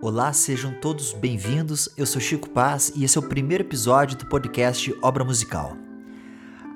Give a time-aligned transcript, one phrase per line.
[0.00, 1.88] Olá, sejam todos bem-vindos.
[1.96, 5.76] Eu sou Chico Paz e esse é o primeiro episódio do podcast Obra Musical.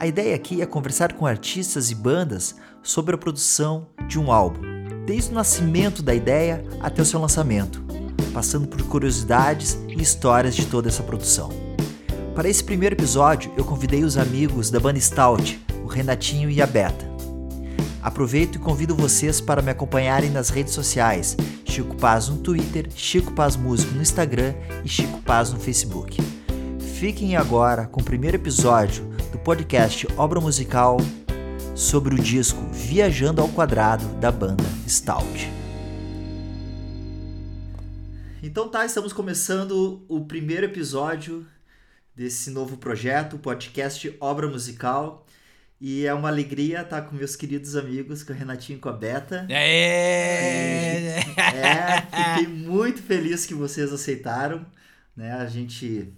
[0.01, 4.63] A ideia aqui é conversar com artistas e bandas sobre a produção de um álbum,
[5.07, 7.85] desde o nascimento da ideia até o seu lançamento,
[8.35, 11.49] passando por curiosidades e histórias de toda essa produção.
[12.35, 16.67] Para esse primeiro episódio, eu convidei os amigos da banda Stout, o Renatinho e a
[16.67, 17.09] Beta.
[18.03, 21.37] Aproveito e convido vocês para me acompanharem nas redes sociais,
[21.73, 24.53] Chico Paz no Twitter, Chico Paz Músico no Instagram
[24.85, 26.19] e Chico Paz no Facebook.
[26.99, 30.99] Fiquem agora com o primeiro episódio do podcast Obra Musical
[31.75, 35.51] sobre o disco Viajando ao Quadrado da banda Stout.
[38.43, 41.47] Então tá, estamos começando o primeiro episódio
[42.15, 45.25] desse novo projeto, o podcast Obra Musical.
[45.85, 48.93] E é uma alegria estar com meus queridos amigos, com o Renatinho e com a
[48.93, 49.49] Beta.
[49.51, 51.25] É,
[51.57, 54.65] é fiquei muito feliz que vocês aceitaram,
[55.17, 55.33] né?
[55.33, 56.13] A gente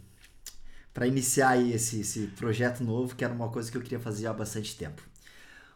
[0.92, 4.26] para iniciar aí esse, esse projeto novo, que era uma coisa que eu queria fazer
[4.26, 5.00] há bastante tempo.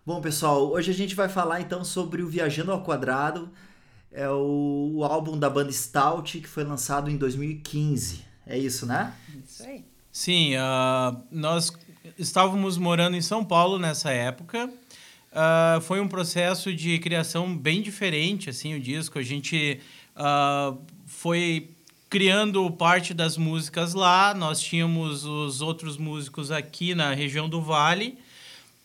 [0.05, 3.51] Bom, pessoal, hoje a gente vai falar então sobre o Viajando ao Quadrado,
[4.13, 8.23] é o, o álbum da banda Stout que foi lançado em 2015.
[8.47, 9.15] É isso, né?
[9.47, 9.87] Isso aí.
[10.13, 11.71] Sim, uh, nós
[12.19, 14.69] estávamos morando em São Paulo nessa época.
[15.31, 19.19] Uh, foi um processo de criação bem diferente, assim, o disco.
[19.19, 19.81] A gente
[20.17, 21.71] uh, foi
[22.11, 24.35] criando parte das músicas lá.
[24.35, 28.19] Nós tínhamos os outros músicos aqui na região do Vale.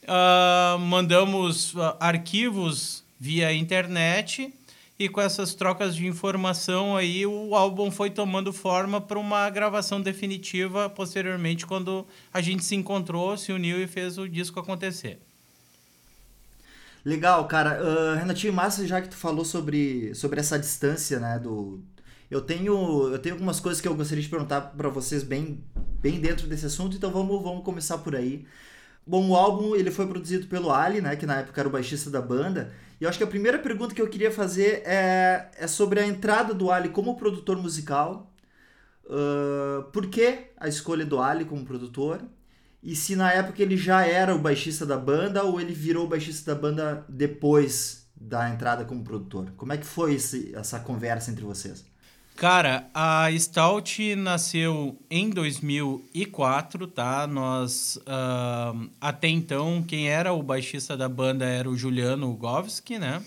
[0.03, 4.53] Uh, mandamos arquivos via internet
[4.97, 10.01] e com essas trocas de informação aí o álbum foi tomando forma para uma gravação
[10.01, 15.19] definitiva posteriormente quando a gente se encontrou, se uniu e fez o disco acontecer.
[17.05, 17.81] Legal, cara.
[17.83, 21.81] Uh, Renatinho, massa já que tu falou sobre, sobre essa distância, né, do...
[22.31, 25.63] Eu tenho, eu tenho algumas coisas que eu gostaria de perguntar para vocês bem,
[26.01, 28.45] bem dentro desse assunto, então vamos, vamos começar por aí.
[29.05, 32.09] Bom, o álbum ele foi produzido pelo Ali, né, que na época era o baixista
[32.09, 32.71] da banda,
[33.03, 36.07] e eu acho que a primeira pergunta que eu queria fazer é, é sobre a
[36.07, 38.33] entrada do Ali como produtor musical.
[39.03, 42.21] Uh, por que a escolha do Ali como produtor?
[42.81, 46.07] E se na época ele já era o baixista da banda ou ele virou o
[46.07, 49.51] baixista da banda depois da entrada como produtor?
[49.57, 51.85] Como é que foi esse, essa conversa entre vocês?
[52.35, 57.27] Cara, a Stout nasceu em 2004, tá?
[57.27, 63.21] Nós, uh, até então, quem era o baixista da banda era o Juliano Govski, né?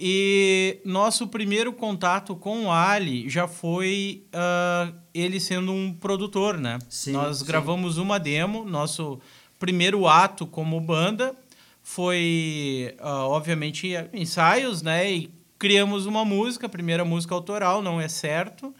[0.00, 6.78] E nosso primeiro contato com o Ali já foi uh, ele sendo um produtor, né?
[6.88, 7.44] Sim, Nós sim.
[7.44, 9.20] gravamos uma demo, nosso
[9.58, 11.34] primeiro ato como banda
[11.88, 15.10] foi, uh, obviamente, ensaios, né?
[15.10, 18.74] E criamos uma música, a primeira música autoral, não é certo.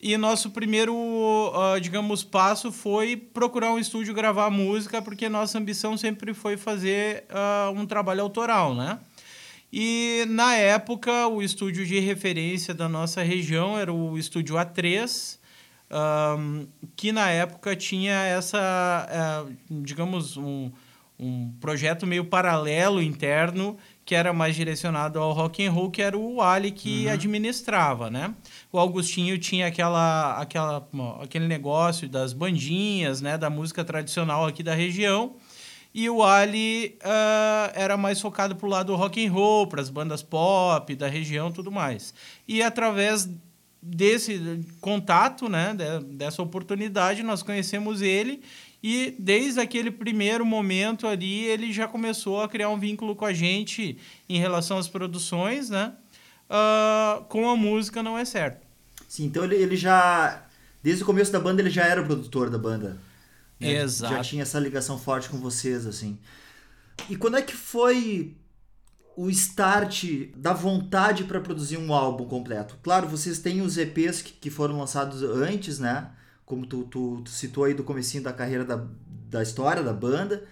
[0.00, 5.96] E nosso primeiro, uh, digamos, passo foi procurar um estúdio gravar música, porque nossa ambição
[5.96, 8.98] sempre foi fazer uh, um trabalho autoral, né?
[9.72, 15.38] E na época, o estúdio de referência da nossa região era o estúdio A3,
[16.36, 20.70] um, que na época tinha essa, uh, digamos, um,
[21.18, 26.18] um projeto meio paralelo interno que era mais direcionado ao rock and roll, que era
[26.18, 27.12] o Ali que uhum.
[27.12, 28.34] administrava, né?
[28.72, 30.88] O Augustinho tinha aquela, aquela,
[31.22, 33.38] aquele negócio das bandinhas, né?
[33.38, 35.36] Da música tradicional aqui da região.
[35.94, 39.80] E o Ali uh, era mais focado para o lado do rock and roll, para
[39.80, 42.14] as bandas pop da região tudo mais.
[42.48, 43.28] E através
[43.80, 45.76] desse contato, né,
[46.06, 48.42] dessa oportunidade, nós conhecemos ele
[48.82, 53.32] e desde aquele primeiro momento ali, ele já começou a criar um vínculo com a
[53.32, 53.96] gente
[54.28, 55.92] em relação às produções, né?
[56.50, 58.66] Uh, com a música não é certo.
[59.08, 60.44] Sim, então ele, ele já.
[60.82, 62.98] Desde o começo da banda, ele já era o produtor da banda.
[63.60, 63.82] Né?
[63.82, 64.14] Exato.
[64.14, 66.18] Já tinha essa ligação forte com vocês, assim.
[67.08, 68.36] E quando é que foi
[69.16, 70.04] o start
[70.36, 72.76] da vontade para produzir um álbum completo?
[72.82, 76.10] Claro, vocês têm os EPs que, que foram lançados antes, né?
[76.44, 78.84] Como tu, tu, tu, citou aí do comecinho da carreira da,
[79.28, 80.46] da história da banda.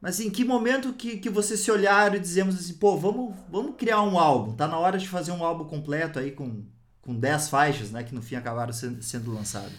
[0.00, 3.76] Mas em que momento que, que vocês se olharam e dizemos assim, pô, vamos, vamos
[3.76, 6.64] criar um álbum, tá na hora de fazer um álbum completo aí com,
[7.00, 9.72] com 10 faixas, né, que no fim acabaram sendo, sendo lançadas.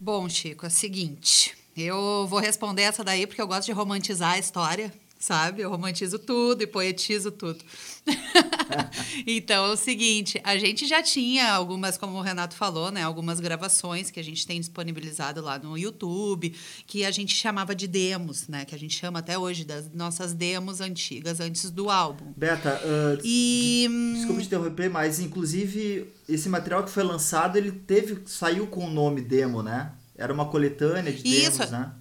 [0.00, 4.32] Bom, Chico, é o seguinte, eu vou responder essa daí porque eu gosto de romantizar
[4.32, 5.62] a história, sabe?
[5.62, 7.58] Eu romantizo tudo e poetizo tudo.
[9.26, 13.40] então é o seguinte, a gente já tinha algumas, como o Renato falou, né, algumas
[13.40, 16.54] gravações que a gente tem disponibilizado lá no YouTube,
[16.86, 20.32] que a gente chamava de demos, né, que a gente chama até hoje das nossas
[20.32, 22.32] demos antigas antes do álbum.
[22.36, 28.22] Beta, uh, e desculpa te interromper, mas inclusive esse material que foi lançado, ele teve
[28.26, 29.92] saiu com o nome demo, né?
[30.16, 31.58] Era uma coletânea de Isso.
[31.58, 31.92] demos, né?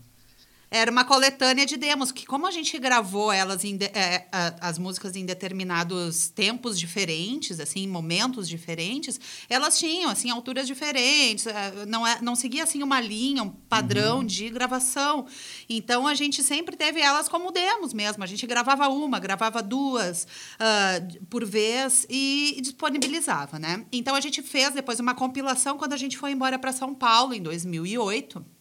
[0.69, 4.27] Era uma coletânea de demos, que como a gente gravou elas em de, é,
[4.59, 9.17] as músicas em determinados tempos diferentes, assim, em momentos diferentes,
[9.49, 14.17] elas tinham assim alturas diferentes, é, não é, não seguia assim uma linha, um padrão
[14.17, 14.25] uhum.
[14.25, 15.25] de gravação.
[15.69, 18.21] Então a gente sempre teve elas como demos mesmo.
[18.21, 23.85] A gente gravava uma, gravava duas uh, por vez e, e disponibilizava, né?
[23.89, 27.33] Então a gente fez depois uma compilação quando a gente foi embora para São Paulo
[27.33, 28.56] em 2008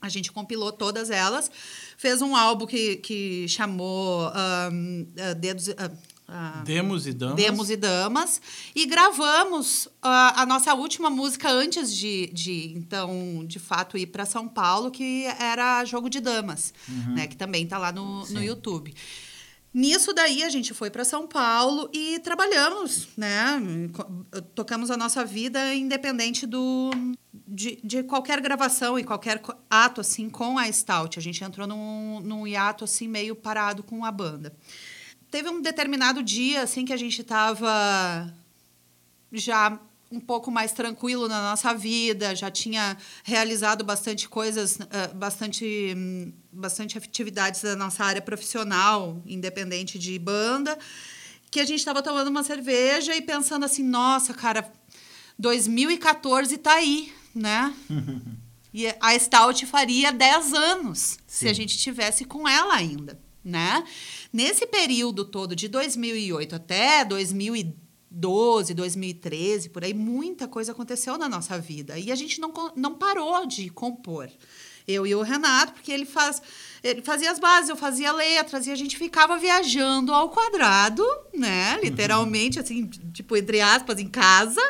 [0.00, 1.50] a gente compilou todas elas,
[1.96, 4.30] fez um álbum que, que chamou
[4.72, 5.68] um, uh, Dedos.
[5.68, 5.72] Uh,
[6.28, 7.36] uh, Demos e Damas.
[7.36, 8.42] Demos e Damas.
[8.74, 14.48] E gravamos a nossa última música antes de, de então, de fato, ir para São
[14.48, 17.14] Paulo, que era Jogo de Damas, uhum.
[17.14, 18.94] né, que também está lá no, no YouTube.
[19.72, 23.60] Nisso daí a gente foi para São Paulo e trabalhamos, né?
[24.54, 26.90] Tocamos a nossa vida independente do
[27.32, 31.18] de, de qualquer gravação e qualquer ato assim com a Stout.
[31.20, 34.52] A gente entrou num, num hiato assim meio parado com a banda.
[35.30, 38.34] Teve um determinado dia assim que a gente estava
[39.32, 39.78] já
[40.10, 45.94] um pouco mais tranquilo na nossa vida, já tinha realizado bastante coisas, eh, bastante,
[46.52, 50.76] bastante atividades da nossa área profissional, independente de banda,
[51.48, 54.72] que a gente estava tomando uma cerveja e pensando assim, nossa, cara,
[55.38, 57.72] 2014 está aí, né?
[58.74, 61.18] e a Stout faria 10 anos Sim.
[61.26, 63.84] se a gente tivesse com ela ainda, né?
[64.32, 67.79] Nesse período todo de 2008 até 2010,
[68.10, 71.98] 2012, 2013, por aí, muita coisa aconteceu na nossa vida.
[71.98, 74.28] E a gente não, não parou de compor.
[74.86, 76.42] Eu e o Renato, porque ele faz
[76.82, 81.74] ele fazia as bases, eu fazia letras e a gente ficava viajando ao quadrado, né?
[81.74, 81.80] Uhum.
[81.84, 82.64] Literalmente, uhum.
[82.64, 84.62] assim, tipo, entre aspas, em casa,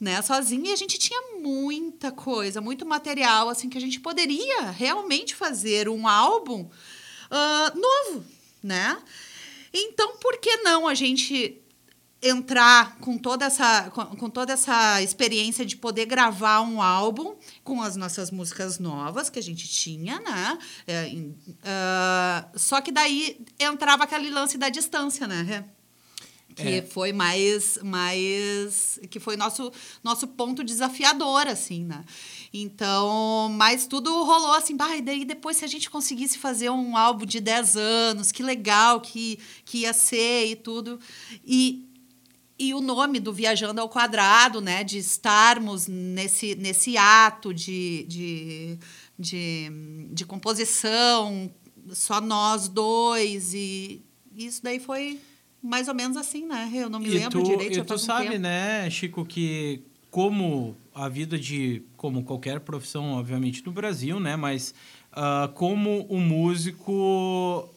[0.00, 0.20] né?
[0.20, 0.66] Sozinho.
[0.66, 5.88] E a gente tinha muita coisa, muito material, assim, que a gente poderia realmente fazer
[5.88, 8.24] um álbum uh, novo,
[8.60, 8.98] né?
[9.72, 11.61] Então, por que não a gente
[12.22, 17.34] entrar com toda essa com, com, toda essa experiência de poder gravar um álbum
[17.64, 20.58] com as nossas músicas novas que a gente tinha, né?
[20.86, 25.64] É, uh, só que daí entrava aquele lance da distância, né?
[26.54, 26.82] Que é.
[26.82, 29.00] foi mais, mais.
[29.10, 29.72] que foi nosso,
[30.04, 32.04] nosso ponto desafiador, assim, né?
[32.52, 36.96] Então, mas tudo rolou assim, bah, e daí depois se a gente conseguisse fazer um
[36.96, 41.00] álbum de 10 anos, que legal que, que ia ser e tudo.
[41.44, 41.88] E
[42.62, 44.84] e o nome do Viajando ao Quadrado, né?
[44.84, 48.78] De estarmos nesse, nesse ato de, de,
[49.18, 49.70] de,
[50.12, 51.50] de composição,
[51.90, 53.52] só nós dois.
[53.52, 54.00] E
[54.36, 55.18] isso daí foi
[55.60, 56.70] mais ou menos assim, né?
[56.72, 57.80] Eu não me e lembro tu, direito.
[57.80, 58.42] E tu sabe, tempo.
[58.42, 64.36] né, Chico, que como a vida de como qualquer profissão, obviamente, no Brasil, né?
[64.36, 64.72] Mas
[65.12, 67.68] uh, como o músico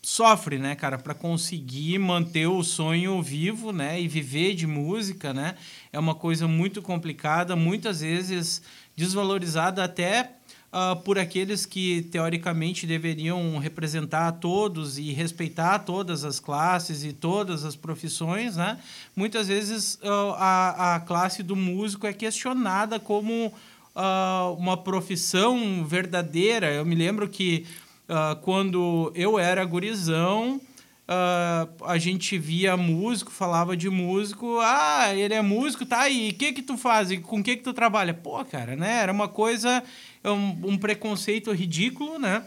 [0.00, 5.54] sofre, né, cara, para conseguir manter o sonho vivo, né, e viver de música, né,
[5.92, 8.62] é uma coisa muito complicada, muitas vezes
[8.96, 10.32] desvalorizada até
[10.72, 17.64] uh, por aqueles que teoricamente deveriam representar todos e respeitar todas as classes e todas
[17.64, 18.78] as profissões, né,
[19.16, 23.52] muitas vezes uh, a, a classe do músico é questionada como
[23.98, 26.72] uh, uma profissão verdadeira.
[26.72, 27.66] Eu me lembro que
[28.08, 30.60] uh, quando eu era gurizão,
[31.08, 36.34] uh, a gente via músico, falava de músico, ah, ele é músico, tá aí, o
[36.34, 37.10] que que tu faz?
[37.10, 38.14] E com o que que tu trabalha?
[38.14, 38.98] Pô, cara, né?
[39.02, 39.82] Era uma coisa,
[40.24, 42.44] um, um preconceito ridículo, né?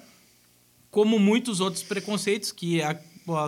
[0.90, 3.00] Como muitos outros preconceitos que a,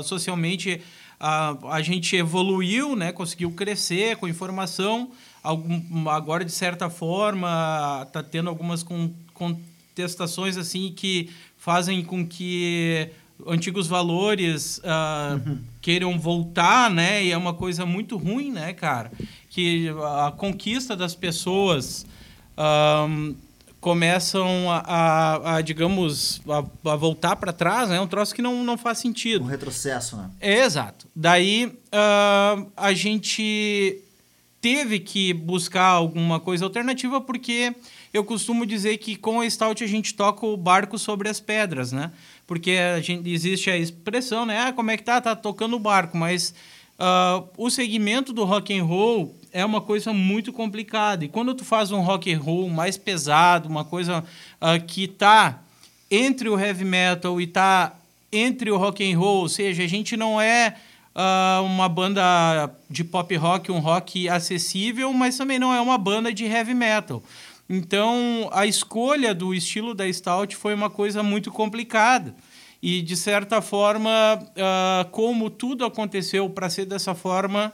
[0.04, 0.82] socialmente
[1.20, 3.12] a, a gente evoluiu, né?
[3.12, 5.12] Conseguiu crescer com informação.
[5.42, 11.30] Algum, agora, de certa forma, tá tendo algumas con, contestações assim que
[11.64, 13.10] fazem com que
[13.48, 15.60] antigos valores uh, uhum.
[15.82, 17.24] queiram voltar, né?
[17.24, 19.10] E é uma coisa muito ruim, né, cara?
[19.50, 19.88] Que
[20.26, 22.06] a conquista das pessoas
[23.08, 23.34] um,
[23.80, 27.96] começam a, a, a digamos, a, a voltar para trás, né?
[27.96, 29.46] É um troço que não, não faz sentido.
[29.46, 30.30] Um retrocesso, né?
[30.42, 31.08] É, exato.
[31.16, 34.02] Daí uh, a gente
[34.60, 37.74] teve que buscar alguma coisa alternativa porque
[38.14, 41.92] eu costumo dizer que com a Stout a gente toca o barco sobre as pedras,
[41.92, 42.12] né?
[42.46, 44.68] Porque a gente, existe a expressão, né?
[44.68, 45.20] Ah, como é que tá?
[45.20, 46.54] Tá tocando o barco, mas
[47.00, 51.26] uh, o segmento do rock and roll é uma coisa muito complicada.
[51.26, 55.60] E quando tu faz um rock and roll mais pesado, uma coisa uh, que está
[56.12, 57.96] entre o heavy metal e está
[58.32, 60.76] entre o rock and roll, ou seja, a gente não é
[61.16, 66.32] uh, uma banda de pop rock, um rock acessível, mas também não é uma banda
[66.32, 67.24] de heavy metal.
[67.70, 72.36] Então, a escolha do estilo da Stout foi uma coisa muito complicada.
[72.82, 77.74] E, de certa forma, uh, como tudo aconteceu para ser dessa forma,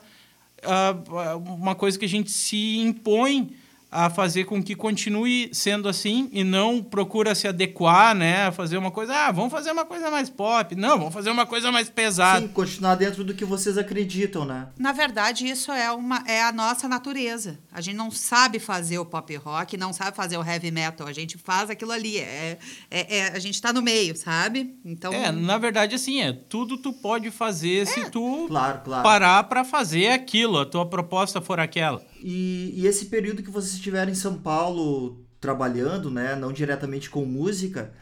[0.63, 3.55] uh, uma coisa que a gente se impõe
[3.91, 8.51] a fazer com que continue sendo assim e não procura se adequar, né?
[8.51, 10.75] Fazer uma coisa, ah, vamos fazer uma coisa mais pop.
[10.75, 12.41] Não, vamos fazer uma coisa mais pesada.
[12.41, 14.67] Sim, continuar dentro do que vocês acreditam, né?
[14.77, 17.59] Na verdade, isso é, uma, é a nossa natureza.
[17.71, 21.07] A gente não sabe fazer o pop rock, não sabe fazer o heavy metal.
[21.07, 22.17] A gente faz aquilo ali.
[22.19, 22.59] É,
[22.91, 24.75] é, é a gente está no meio, sabe?
[24.85, 25.11] Então...
[25.11, 27.85] É, na verdade, assim, é tudo tu pode fazer é.
[27.85, 29.03] se tu claro, claro.
[29.03, 32.03] parar para fazer aquilo, a tua proposta for aquela.
[32.21, 37.25] E, e esse período que vocês estiveram em São Paulo trabalhando, né, não diretamente com
[37.25, 37.93] música,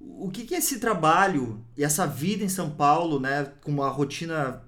[0.00, 3.88] o que, que é esse trabalho e essa vida em São Paulo, né, com uma
[3.88, 4.62] rotina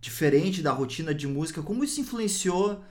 [0.00, 2.82] diferente da rotina de música, como isso influenciou,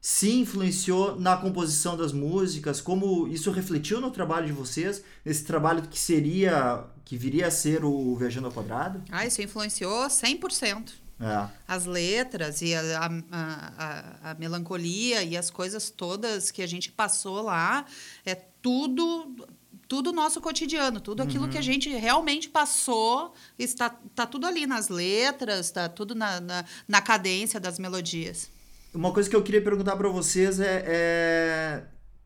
[0.00, 5.82] se influenciou na composição das músicas, como isso refletiu no trabalho de vocês, nesse trabalho
[5.82, 9.02] que seria, que viria a ser o Viajando ao Quadrado?
[9.10, 11.03] Ah, isso influenciou 100%.
[11.20, 11.48] É.
[11.66, 16.90] As letras e a, a, a, a, melancolia e as coisas todas que a gente
[16.90, 17.86] passou lá,
[18.26, 19.46] é tudo
[19.86, 21.50] tudo nosso cotidiano, tudo aquilo uhum.
[21.50, 21.64] que a uhum.
[21.64, 27.60] gente realmente passou, está tá tudo ali nas letras, está tudo na, na, na, cadência
[27.60, 28.50] das melodias.
[28.92, 31.84] Uma coisa que eu queria perguntar para vocês é, é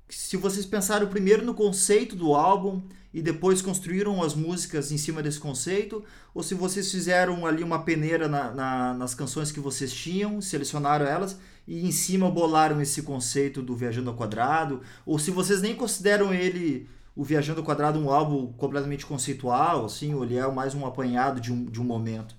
[0.09, 2.81] se vocês pensaram primeiro no conceito do álbum
[3.19, 7.83] e depois construíram as músicas em cima desse conceito, ou se vocês fizeram ali uma
[7.83, 13.03] peneira na, na, nas canções que vocês tinham, selecionaram elas e em cima bolaram esse
[13.03, 17.99] conceito do Viajando ao Quadrado, ou se vocês nem consideram ele, o Viajando ao Quadrado,
[17.99, 21.85] um álbum completamente conceitual, assim, ou ele é mais um apanhado de um, de um
[21.85, 22.37] momento.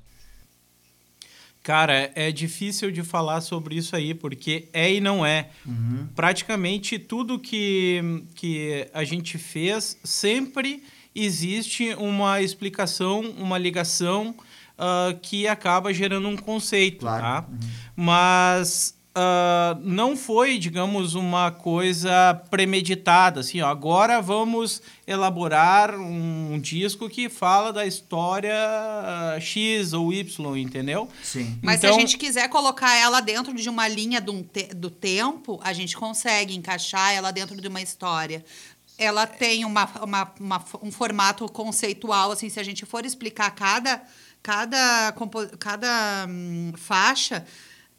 [1.62, 5.50] Cara, é difícil de falar sobre isso aí, porque é e não é.
[5.66, 6.08] Uhum.
[6.16, 14.36] Praticamente tudo que, que a gente fez sempre existe uma explicação, uma ligação
[14.78, 17.22] uh, que acaba gerando um conceito, claro.
[17.22, 17.46] tá?
[17.50, 17.70] Uhum.
[17.96, 27.10] Mas Uh, não foi, digamos, uma coisa premeditada, assim, ó, agora vamos elaborar um disco
[27.10, 28.56] que fala da história
[29.42, 31.10] X ou Y, entendeu?
[31.22, 31.60] Sim.
[31.62, 34.90] Mas então, se a gente quiser colocar ela dentro de uma linha do, te do
[34.90, 38.46] tempo, a gente consegue encaixar ela dentro de uma história
[38.98, 44.02] ela tem uma, uma, uma, um formato conceitual, assim, se a gente for explicar cada,
[44.44, 45.16] cada,
[45.58, 47.46] cada hum, faixa,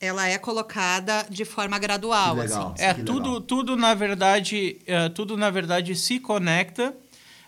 [0.01, 2.37] ela é colocada de forma gradual.
[2.37, 2.83] Legal, assim.
[2.83, 6.95] É, tudo, tudo, na verdade, é, tudo, na verdade, se conecta,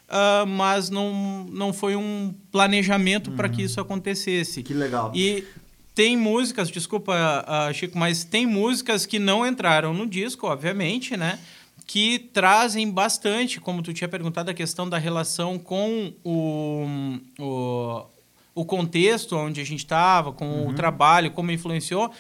[0.08, 3.36] uh, mas não, não foi um planejamento uhum.
[3.36, 4.62] para que isso acontecesse.
[4.62, 5.10] Que legal.
[5.14, 5.44] E
[5.94, 11.38] tem músicas, desculpa, uh, Chico, mas tem músicas que não entraram no disco, obviamente, né?
[11.86, 16.86] Que trazem bastante, como tu tinha perguntado, a questão da relação com o,
[17.38, 18.04] o,
[18.54, 20.68] o contexto onde a gente estava, com uhum.
[20.68, 22.10] o trabalho, como influenciou.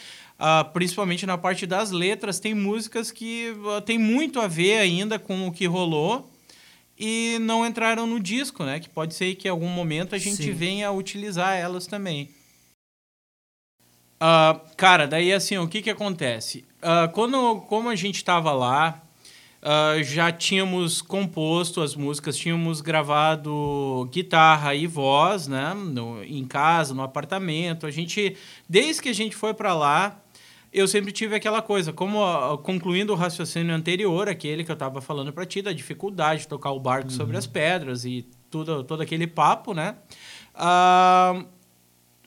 [0.42, 5.16] Uh, principalmente na parte das letras, tem músicas que uh, tem muito a ver ainda
[5.16, 6.28] com o que rolou
[6.98, 8.80] e não entraram no disco, né?
[8.80, 10.50] Que pode ser que em algum momento a gente Sim.
[10.50, 12.28] venha a utilizar elas também.
[14.20, 16.64] Uh, cara, daí assim, o que que acontece?
[17.12, 19.00] quando, como a gente estava lá,
[20.02, 25.72] já tínhamos composto as músicas, tínhamos gravado guitarra e voz, né?
[25.74, 27.86] No, em casa, no apartamento.
[27.86, 28.36] A gente,
[28.68, 30.21] desde que a gente foi para lá,
[30.72, 35.32] eu sempre tive aquela coisa, como concluindo o raciocínio anterior, aquele que eu estava falando
[35.32, 37.16] para ti, da dificuldade de tocar o barco uhum.
[37.16, 39.96] sobre as pedras e tudo, todo aquele papo, né?
[40.54, 41.46] Uh,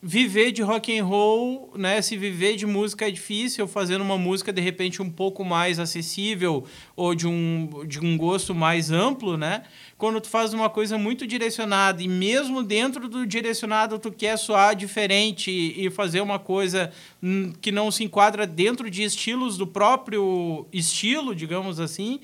[0.02, 2.02] viver de rock and roll, né?
[2.02, 6.66] Se viver de música é difícil, fazendo uma música de repente um pouco mais acessível
[6.96, 9.64] ou de um, de um gosto mais amplo, né?
[9.98, 14.76] quando tu faz uma coisa muito direcionada e mesmo dentro do direcionado tu quer soar
[14.76, 16.92] diferente e fazer uma coisa
[17.62, 22.20] que não se enquadra dentro de estilos do próprio estilo, digamos assim,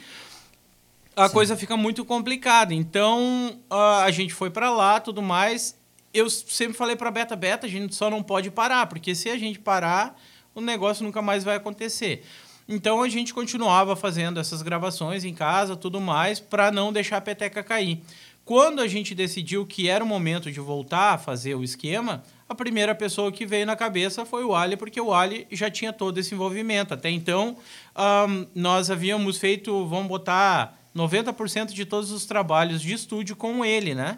[1.15, 1.33] a Sim.
[1.33, 2.73] coisa fica muito complicada.
[2.73, 5.79] Então a gente foi para lá, tudo mais.
[6.13, 9.37] Eu sempre falei para Beta Beta, a gente só não pode parar, porque se a
[9.37, 10.19] gente parar,
[10.53, 12.23] o negócio nunca mais vai acontecer.
[12.67, 17.21] Então a gente continuava fazendo essas gravações em casa, tudo mais, para não deixar a
[17.21, 18.01] peteca cair.
[18.43, 22.55] quando a gente decidiu que era o momento de voltar a fazer o esquema, a
[22.55, 26.17] primeira pessoa que veio na cabeça foi o Ali, porque o Ali já tinha todo
[26.17, 26.93] esse envolvimento.
[26.93, 27.55] Até então,
[27.95, 33.95] um, nós havíamos feito, vamos botar, 90% de todos os trabalhos de estúdio com ele,
[33.95, 34.17] né?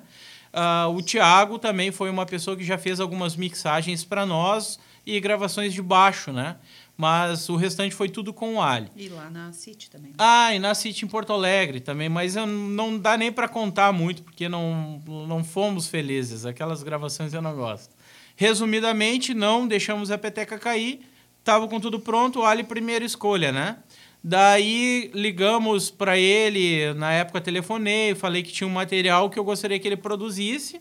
[0.54, 5.20] Uh, o Thiago também foi uma pessoa que já fez algumas mixagens para nós e
[5.20, 6.58] gravações de baixo, né?
[6.96, 8.88] Mas o restante foi tudo com o Ali.
[8.96, 10.12] E lá na City também.
[10.12, 10.16] Né?
[10.20, 13.92] Ah, e na City em Porto Alegre também, mas eu, não dá nem para contar
[13.92, 16.46] muito, porque não, não fomos felizes.
[16.46, 17.96] Aquelas gravações eu não gosto.
[18.36, 21.02] Resumidamente, não deixamos a peteca cair,
[21.40, 23.78] estava com tudo pronto, o Ali primeira escolha, né?
[24.24, 29.78] Daí ligamos para ele, na época telefonei, falei que tinha um material que eu gostaria
[29.78, 30.80] que ele produzisse.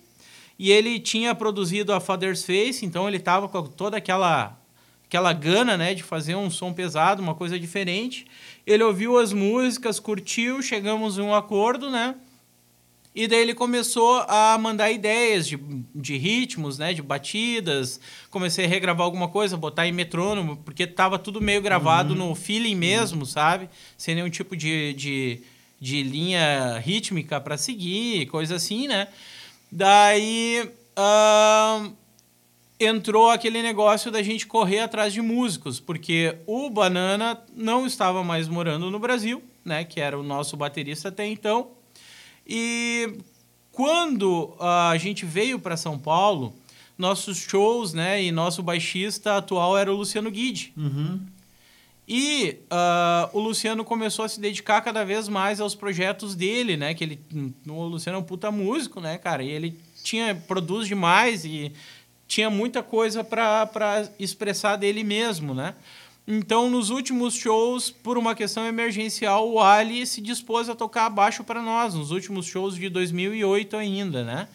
[0.58, 4.56] E ele tinha produzido a Father's Face, então ele estava com toda aquela
[5.04, 8.26] aquela gana, né, de fazer um som pesado, uma coisa diferente.
[8.66, 12.14] Ele ouviu as músicas, curtiu, chegamos a um acordo, né?
[13.14, 15.58] E daí ele começou a mandar ideias de,
[15.94, 16.94] de ritmos, né?
[16.94, 18.00] De batidas.
[18.30, 22.30] Comecei a regravar alguma coisa, botar em metrônomo, porque tava tudo meio gravado uhum.
[22.30, 23.26] no feeling mesmo, uhum.
[23.26, 23.68] sabe?
[23.98, 25.40] Sem nenhum tipo de, de,
[25.78, 29.08] de linha rítmica para seguir, coisa assim, né?
[29.70, 31.92] Daí uh,
[32.80, 38.48] entrou aquele negócio da gente correr atrás de músicos, porque o Banana não estava mais
[38.48, 39.84] morando no Brasil, né?
[39.84, 41.81] Que era o nosso baterista até então.
[42.46, 43.18] E
[43.70, 46.54] quando a gente veio para São Paulo,
[46.96, 50.72] nossos shows, né, e nosso baixista atual era o Luciano Guide.
[50.76, 51.20] Uhum.
[52.06, 56.94] E uh, o Luciano começou a se dedicar cada vez mais aos projetos dele, né?
[56.94, 57.20] Que ele,
[57.66, 59.42] o Luciano é um puta músico, né, cara?
[59.42, 61.72] E ele tinha produz demais e
[62.26, 65.74] tinha muita coisa para expressar dele mesmo, né?
[66.26, 71.42] Então, nos últimos shows, por uma questão emergencial, o Ali se dispôs a tocar baixo
[71.42, 74.48] para nós, nos últimos shows de 2008 ainda, né?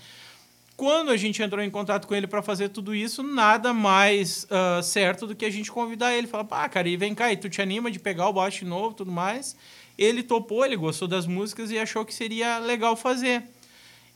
[0.78, 4.82] Quando a gente entrou em contato com ele para fazer tudo isso, nada mais uh,
[4.82, 6.28] certo do que a gente convidar ele.
[6.28, 8.70] Falar, pá, cara, e vem cá, e tu te anima de pegar o baixo de
[8.70, 9.56] novo tudo mais?
[9.98, 13.44] Ele topou, ele gostou das músicas e achou que seria legal fazer.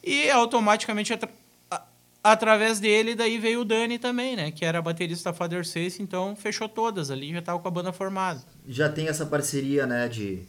[0.03, 1.11] E automaticamente
[2.23, 4.51] através dele, daí veio o Dani também, né?
[4.51, 7.91] Que era baterista da Father Six, então fechou todas ali, já tava com a banda
[7.91, 8.41] formada.
[8.67, 10.43] Já tem essa parceria, né, de,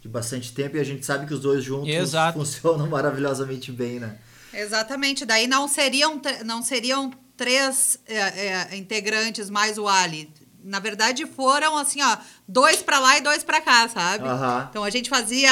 [0.00, 2.38] de bastante tempo e a gente sabe que os dois juntos Exato.
[2.38, 4.18] funcionam maravilhosamente bem, né?
[4.52, 10.30] Exatamente, daí não seriam, não seriam três é, é, integrantes mais o Ali.
[10.62, 14.24] Na verdade, foram assim, ó, dois para lá e dois para cá, sabe?
[14.24, 14.68] Uhum.
[14.68, 15.50] Então a gente fazia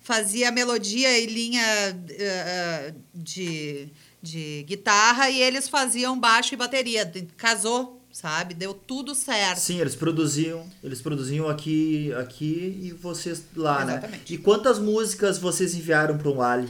[0.00, 1.62] fazia melodia e linha
[1.94, 7.10] uh, de de guitarra e eles faziam baixo e bateria.
[7.36, 8.54] Casou, sabe?
[8.54, 9.58] Deu tudo certo.
[9.58, 13.92] Sim, eles produziam, eles produziam aqui, aqui e vocês lá, né?
[13.92, 14.32] Exatamente.
[14.32, 14.38] né?
[14.38, 16.68] E quantas músicas vocês enviaram para o Ali?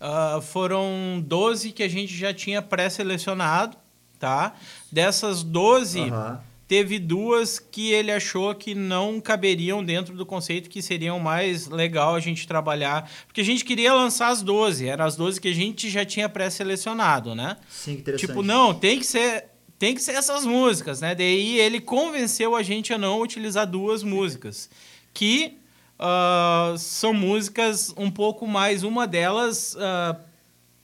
[0.00, 3.76] Uh, foram 12 que a gente já tinha pré-selecionado,
[4.18, 4.54] tá?
[4.90, 10.80] Dessas 12, uhum teve duas que ele achou que não caberiam dentro do conceito que
[10.80, 13.10] seriam mais legal a gente trabalhar.
[13.26, 16.28] Porque a gente queria lançar as 12, eram as 12 que a gente já tinha
[16.28, 17.56] pré-selecionado, né?
[17.68, 18.28] Sim, interessante.
[18.28, 19.46] Tipo, não, tem que ser
[19.80, 21.12] tem que ser essas músicas, né?
[21.12, 24.70] Daí ele convenceu a gente a não utilizar duas músicas,
[25.12, 25.58] que
[25.98, 30.16] uh, são músicas um pouco mais, uma delas uh,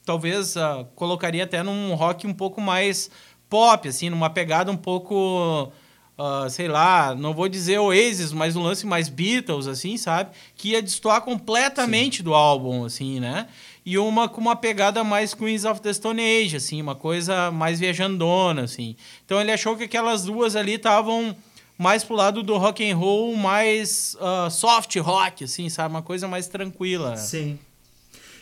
[0.05, 3.09] talvez uh, colocaria até num rock um pouco mais
[3.49, 5.73] pop, assim, numa pegada um pouco.
[6.19, 10.31] Uh, sei lá, não vou dizer Oasis, mas um lance mais Beatles, assim, sabe?
[10.57, 12.23] Que ia destoar completamente Sim.
[12.23, 13.47] do álbum, assim, né?
[13.85, 17.79] E uma com uma pegada mais Queens of the Stone Age, assim, uma coisa mais
[17.79, 18.97] viajandona, assim.
[19.27, 21.37] Então ele achou que aquelas duas ali estavam
[21.79, 25.95] mais pro lado do rock and roll, mais uh, soft rock, assim, sabe?
[25.95, 27.17] Uma coisa mais tranquila.
[27.17, 27.59] Sim.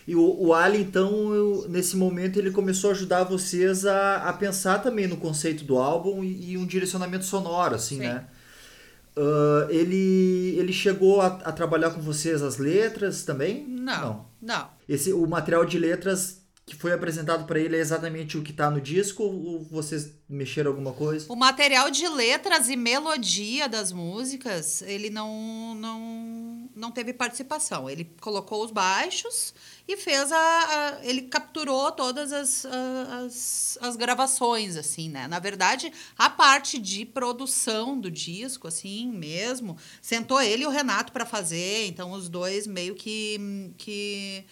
[0.07, 4.33] E o, o Ali, então, eu, nesse momento, ele começou a ajudar vocês a, a
[4.33, 8.03] pensar também no conceito do álbum e, e um direcionamento sonoro, assim, Sim.
[8.03, 8.25] né?
[9.17, 13.65] Uh, ele, ele chegou a, a, trabalhar com vocês as letras também?
[13.65, 14.25] Não, não.
[14.41, 14.69] não.
[14.87, 18.71] Esse, o material de letras que foi apresentado para ele é exatamente o que está
[18.71, 21.31] no disco ou vocês mexeram alguma coisa?
[21.31, 27.87] O material de letras e melodia das músicas, ele não, não, não teve participação.
[27.87, 29.53] Ele colocou os baixos
[29.87, 35.27] e fez a, a ele capturou todas as, as, as, gravações assim né?
[35.27, 41.11] Na verdade a parte de produção do disco assim mesmo sentou ele e o Renato
[41.11, 44.45] para fazer então os dois meio que que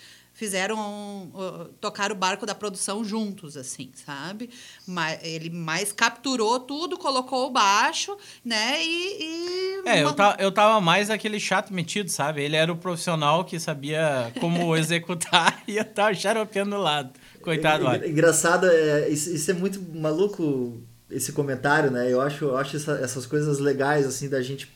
[0.43, 4.49] fizeram uh, tocar o barco da produção juntos, assim, sabe?
[4.85, 8.83] Mas ele mais capturou tudo, colocou o baixo, né?
[8.83, 9.81] E.
[9.85, 12.43] e é, eu, ta, eu tava mais aquele chato metido, sabe?
[12.43, 17.13] Ele era o profissional que sabia como executar e eu tava xaropeando do lado.
[17.41, 20.77] Coitado, é, Engraçado, é, isso, isso é muito maluco
[21.09, 22.11] esse comentário, né?
[22.11, 24.69] Eu acho, eu acho essa, essas coisas legais, assim, da gente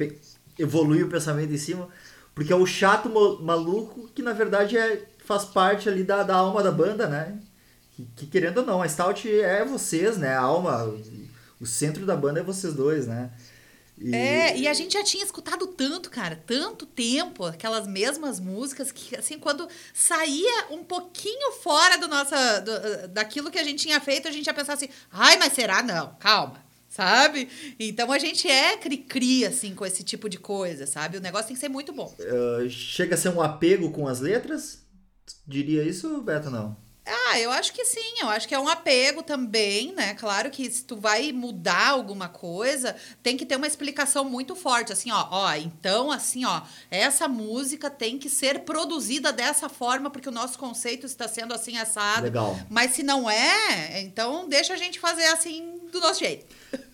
[0.58, 1.90] evoluir o pensamento em cima,
[2.34, 3.10] porque é o chato
[3.42, 7.38] maluco que, na verdade, é, faz parte ali da, da alma da banda, né?
[7.92, 10.34] Que, que querendo ou não, a Stout é vocês, né?
[10.36, 10.86] A alma,
[11.60, 13.30] o centro da banda é vocês dois, né?
[14.00, 14.16] E...
[14.16, 19.16] É, e a gente já tinha escutado tanto, cara, tanto tempo, aquelas mesmas músicas, que
[19.16, 24.28] assim, quando saía um pouquinho fora do nossa, do, daquilo que a gente tinha feito,
[24.28, 25.82] a gente ia pensar assim, ai, mas será?
[25.82, 27.50] Não, calma, sabe?
[27.80, 31.18] Então a gente é cri-cri, assim, com esse tipo de coisa, sabe?
[31.18, 32.16] O negócio tem que ser muito bom.
[32.20, 34.87] Uh, chega a ser um apego com as letras?
[35.46, 36.76] Diria isso, Beto, não?
[37.10, 40.14] Ah, eu acho que sim, eu acho que é um apego também, né?
[40.16, 44.92] Claro que se tu vai mudar alguma coisa, tem que ter uma explicação muito forte,
[44.92, 46.62] assim, ó, ó, então assim, ó,
[46.92, 51.78] essa música tem que ser produzida dessa forma porque o nosso conceito está sendo assim
[51.78, 52.24] assado.
[52.24, 52.60] Legal.
[52.70, 56.46] Mas se não é, então deixa a gente fazer assim do nosso jeito.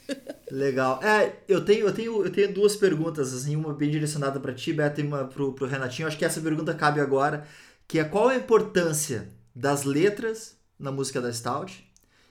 [0.51, 0.99] Legal.
[1.01, 4.71] É, eu tenho, eu tenho, eu tenho duas perguntas, assim, uma bem direcionada para ti,
[4.71, 6.07] Beto, e uma pro, pro Renatinho.
[6.07, 7.47] Acho que essa pergunta cabe agora,
[7.87, 11.83] que é qual a importância das letras na música da Stout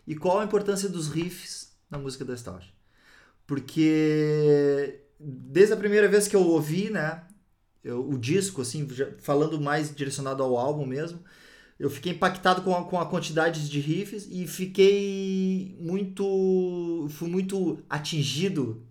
[0.07, 2.73] e qual a importância dos riffs na música da Stout.
[3.47, 7.23] Porque desde a primeira vez que eu ouvi, né,
[7.85, 8.87] eu, o disco, assim,
[9.19, 11.21] falando mais direcionado ao álbum mesmo,
[11.79, 17.09] eu fiquei impactado com a, com a quantidade de riffs e fiquei muito.
[17.11, 18.87] fui muito atingido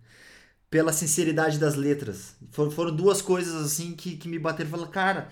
[0.68, 2.36] pela sinceridade das letras.
[2.50, 5.30] For, foram duas coisas assim que, que me bateram e falaram, cara,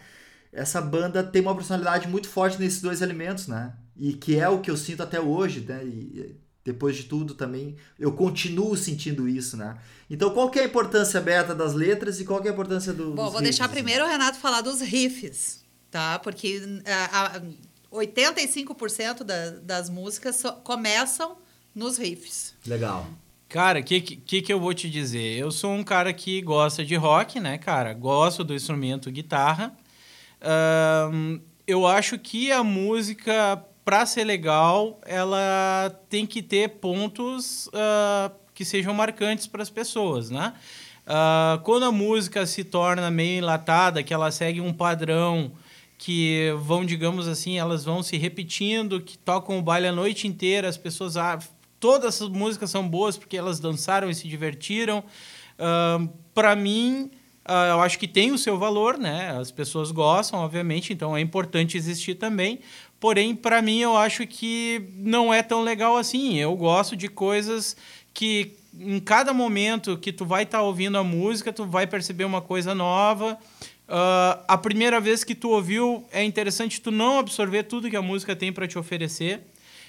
[0.53, 3.73] essa banda tem uma personalidade muito forte nesses dois elementos, né?
[3.97, 5.85] E que é o que eu sinto até hoje, né?
[5.85, 9.79] E depois de tudo também eu continuo sentindo isso, né?
[10.09, 12.93] Então qual que é a importância beta das letras e qual que é a importância
[12.93, 13.75] do, Bom, vou riffs, deixar assim?
[13.75, 16.19] primeiro o Renato falar dos riffs, tá?
[16.19, 17.43] Porque a, a
[17.93, 21.37] 85% da, das músicas so, começam
[21.75, 22.55] nos riffs.
[22.67, 23.09] Legal.
[23.49, 25.37] Cara, o que, que, que eu vou te dizer?
[25.37, 27.93] Eu sou um cara que gosta de rock, né, cara?
[27.93, 29.77] Gosto do instrumento guitarra.
[31.67, 38.65] Eu acho que a música, para ser legal, ela tem que ter pontos uh, que
[38.65, 40.53] sejam marcantes para as pessoas, né?
[41.07, 45.53] Uh, quando a música se torna meio enlatada, que ela segue um padrão
[45.97, 50.69] que vão, digamos assim, elas vão se repetindo, que tocam o baile a noite inteira,
[50.69, 51.17] as pessoas...
[51.17, 51.39] Ah,
[51.79, 55.05] todas as músicas são boas porque elas dançaram e se divertiram.
[55.59, 57.11] Uh, para mim,
[57.51, 59.37] Uh, eu acho que tem o seu valor, né?
[59.37, 62.61] As pessoas gostam, obviamente, então é importante existir também.
[63.01, 66.39] Porém, para mim, eu acho que não é tão legal assim.
[66.39, 67.77] Eu gosto de coisas
[68.15, 72.23] que em cada momento que tu vai estar tá ouvindo a música, tu vai perceber
[72.23, 73.37] uma coisa nova.
[73.89, 78.03] Uh, a primeira vez que tu ouviu, é interessante tu não absorver tudo que a
[78.03, 79.41] música tem para te oferecer.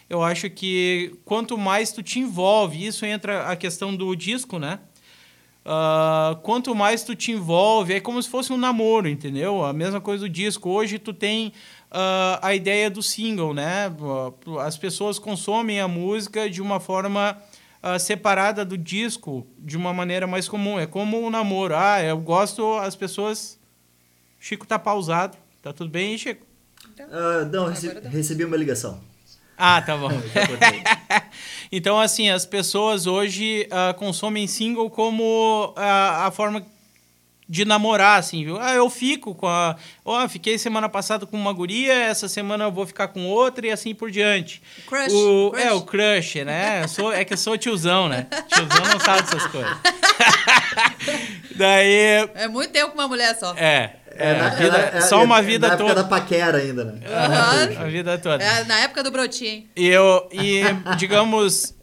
[0.10, 4.80] Eu acho que quanto mais tu te envolve, isso entra a questão do disco, né?
[5.64, 9.64] Uh, quanto mais tu te envolve, é como se fosse um namoro, entendeu?
[9.64, 10.70] A mesma coisa do disco.
[10.70, 11.50] Hoje tu tem
[11.92, 13.94] uh, a ideia do single, né?
[14.60, 17.38] As pessoas consomem a música de uma forma
[17.84, 20.80] uh, separada do disco, de uma maneira mais comum.
[20.80, 21.76] É como um namoro.
[21.76, 23.60] Ah, eu gosto, as pessoas.
[24.40, 25.38] Chico tá pausado.
[25.62, 26.44] Tá tudo bem, Chico?
[27.52, 29.00] não, recebi, recebi uma ligação.
[29.64, 30.10] Ah, tá bom.
[31.72, 36.66] então, assim, as pessoas hoje uh, consomem single como uh, a forma
[37.48, 38.60] de namorar, assim, viu?
[38.60, 39.76] Ah, eu fico com a.
[40.04, 43.68] Ó, oh, fiquei semana passada com uma guria, essa semana eu vou ficar com outra
[43.68, 44.64] e assim por diante.
[44.88, 45.14] Crush.
[45.14, 45.64] O, crush.
[45.64, 46.88] É, o crush, né?
[46.88, 48.26] sou, é que eu sou tiozão, né?
[48.48, 49.78] Tiozão não sabe dessas coisas.
[51.56, 52.30] Daí.
[52.34, 53.54] É muito tempo com uma mulher só.
[53.56, 54.01] É.
[54.22, 55.94] É, na, vida, é, só uma vida na toda.
[55.94, 57.00] Na época da paquera ainda, né?
[57.02, 57.82] Uhum.
[57.82, 58.44] A vida toda.
[58.44, 59.66] É, na época do brotinho.
[59.76, 60.62] E, eu, e
[60.98, 61.76] digamos,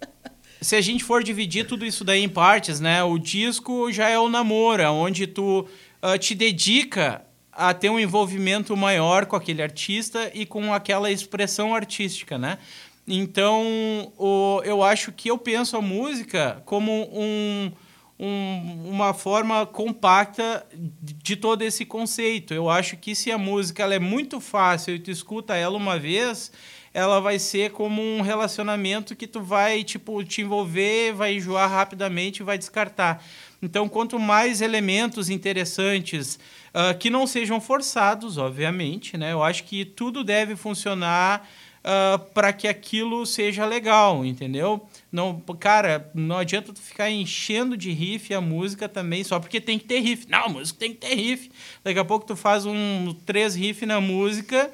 [0.61, 3.03] se a gente for dividir tudo isso daí em partes, né?
[3.03, 5.67] O disco já é o namoro, onde tu
[6.03, 7.23] uh, te dedica
[7.53, 12.59] a ter um envolvimento maior com aquele artista e com aquela expressão artística, né?
[13.07, 17.73] Então, o, eu acho que eu penso a música como um
[18.19, 22.53] um, uma forma compacta de todo esse conceito.
[22.53, 25.99] Eu acho que se a música ela é muito fácil e tu escuta ela uma
[25.99, 26.51] vez,
[26.93, 32.41] ela vai ser como um relacionamento que tu vai, tipo, te envolver, vai enjoar rapidamente
[32.41, 33.23] e vai descartar.
[33.63, 39.33] Então, quanto mais elementos interessantes, uh, que não sejam forçados, obviamente, né?
[39.33, 41.49] Eu acho que tudo deve funcionar
[41.85, 44.89] uh, para que aquilo seja legal, entendeu?
[45.11, 49.79] Não, cara, não adianta tu ficar enchendo de riff a música também só porque tem
[49.79, 50.27] que ter riff.
[50.29, 51.51] Não, a música tem que ter riff.
[51.83, 54.71] Daqui a pouco tu faz um três riff na música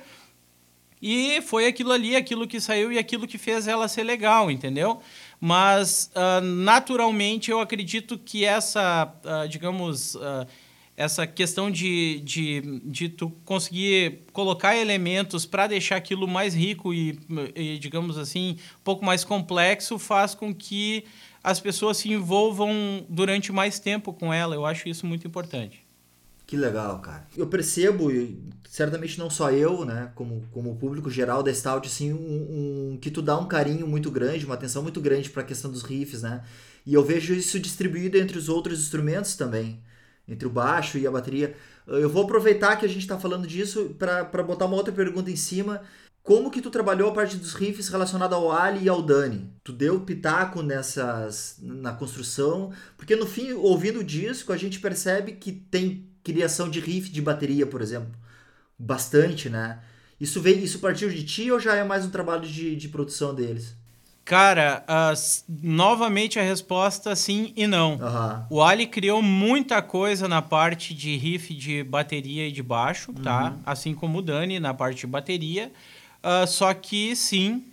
[1.00, 5.02] e foi aquilo ali, aquilo que saiu e aquilo que fez ela ser legal, entendeu?
[5.38, 10.46] Mas uh, naturalmente eu acredito que essa, uh, digamos, uh,
[10.96, 17.18] essa questão de, de, de tu conseguir colocar elementos para deixar aquilo mais rico e,
[17.54, 21.04] e, digamos assim, um pouco mais complexo faz com que
[21.42, 24.54] as pessoas se envolvam durante mais tempo com ela.
[24.54, 25.84] Eu acho isso muito importante.
[26.46, 27.26] Que legal, cara.
[27.36, 28.08] Eu percebo,
[28.68, 33.10] certamente não só eu, né, como, como público geral da Stout, assim, um, um, que
[33.10, 36.22] tu dá um carinho muito grande, uma atenção muito grande para a questão dos riffs,
[36.22, 36.44] né?
[36.86, 39.80] E eu vejo isso distribuído entre os outros instrumentos também
[40.28, 41.54] entre o baixo e a bateria.
[41.86, 45.36] Eu vou aproveitar que a gente está falando disso para botar uma outra pergunta em
[45.36, 45.82] cima.
[46.22, 49.52] Como que tu trabalhou a parte dos riffs relacionada ao Ali e ao Dani?
[49.62, 52.72] Tu deu pitaco nessas na construção?
[52.96, 57.20] Porque no fim, ouvindo o disco, a gente percebe que tem criação de riff de
[57.20, 58.10] bateria, por exemplo,
[58.78, 59.82] bastante, né?
[60.18, 63.34] Isso veio, isso partiu de ti ou já é mais um trabalho de, de produção
[63.34, 63.76] deles?
[64.24, 67.96] Cara, uh, novamente a resposta sim e não.
[67.96, 68.44] Uhum.
[68.48, 73.44] O Ali criou muita coisa na parte de riff de bateria e de baixo, tá?
[73.44, 73.50] uhum.
[73.50, 73.56] tá?
[73.66, 75.70] Assim como o Dani na parte de bateria.
[76.22, 77.64] Uh, só que sim,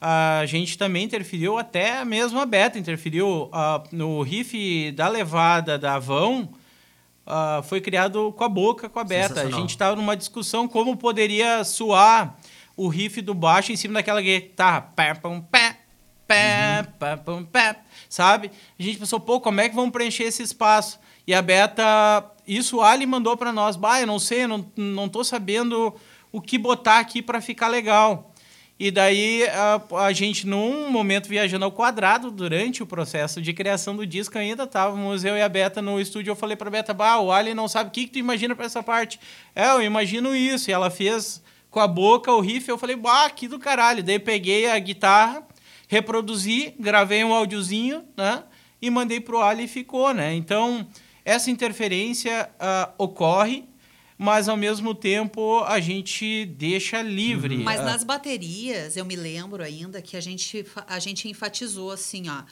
[0.00, 5.98] a gente também interferiu, até mesmo a Beta interferiu uh, no riff da levada da.
[5.98, 9.40] Uh, foi criado com a boca, com a Beta.
[9.40, 12.36] A gente estava numa discussão como poderia soar
[12.76, 14.82] o riff do baixo em cima daquela guitarra.
[14.94, 15.75] Pé, pum, pé,
[16.26, 17.18] pé, uhum.
[17.18, 17.76] pum, pé,
[18.08, 18.50] sabe?
[18.78, 20.98] A gente pensou, pô, como é que vamos preencher esse espaço?
[21.26, 25.08] E a Beta, isso o Ali mandou para nós, bah, eu não sei, não, não
[25.08, 25.94] tô sabendo
[26.32, 28.32] o que botar aqui para ficar legal.
[28.78, 33.96] E daí a, a, gente, num momento viajando ao quadrado, durante o processo de criação
[33.96, 36.32] do disco, ainda estávamos eu e a Beta no estúdio.
[36.32, 38.54] Eu falei para a Beta, bah, o Ali não sabe o que, que tu imagina
[38.54, 39.18] para essa parte.
[39.54, 40.70] É, eu imagino isso.
[40.70, 42.68] E ela fez com a boca o riff.
[42.68, 44.02] Eu falei, bah, que do caralho.
[44.02, 45.42] Daí peguei a guitarra
[45.86, 48.44] reproduzi, gravei um áudiozinho, né?
[48.80, 50.34] E mandei pro Ali e ficou, né?
[50.34, 50.86] Então,
[51.24, 53.64] essa interferência uh, ocorre,
[54.18, 57.56] mas ao mesmo tempo a gente deixa livre.
[57.56, 57.64] Uhum.
[57.64, 62.28] Mas uh, nas baterias, eu me lembro ainda que a gente, a gente enfatizou assim,
[62.28, 62.42] ó.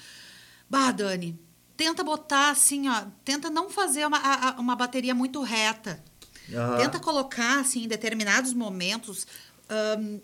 [0.68, 1.38] Bah, Dani,
[1.76, 3.04] tenta botar assim, ó.
[3.24, 6.02] Tenta não fazer uma, uma bateria muito reta.
[6.48, 6.76] Uhum.
[6.78, 9.26] Tenta colocar, assim, em determinados momentos,
[9.70, 10.20] um, uh,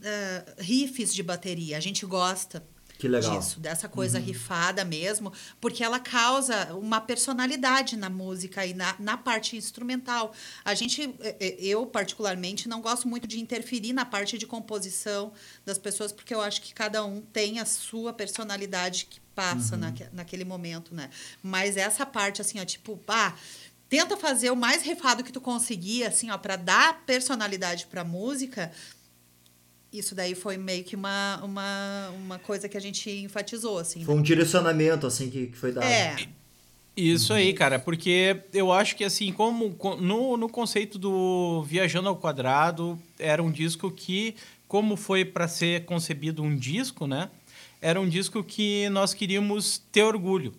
[0.59, 1.77] riffs de bateria.
[1.77, 2.67] A gente gosta.
[3.01, 3.39] Que legal.
[3.39, 4.25] disso, dessa coisa uhum.
[4.25, 10.35] rifada mesmo, porque ela causa uma personalidade na música e na, na parte instrumental.
[10.63, 11.15] A gente,
[11.59, 15.33] eu particularmente, não gosto muito de interferir na parte de composição
[15.65, 19.81] das pessoas, porque eu acho que cada um tem a sua personalidade que passa uhum.
[19.81, 21.09] naque, naquele momento, né?
[21.43, 23.35] Mas essa parte, assim, ó, tipo, ah,
[23.89, 28.71] tenta fazer o mais rifado que tu conseguir, assim, ó, para dar personalidade para música
[29.93, 34.05] isso daí foi meio que uma, uma, uma coisa que a gente enfatizou, assim.
[34.05, 34.21] Foi né?
[34.21, 35.85] um direcionamento, assim, que, que foi dado.
[35.85, 36.17] É.
[36.97, 42.17] Isso aí, cara, porque eu acho que, assim, como no, no conceito do Viajando ao
[42.17, 44.35] Quadrado, era um disco que,
[44.69, 47.31] como foi para ser concebido um disco, né?
[47.81, 50.53] Era um disco que nós queríamos ter orgulho.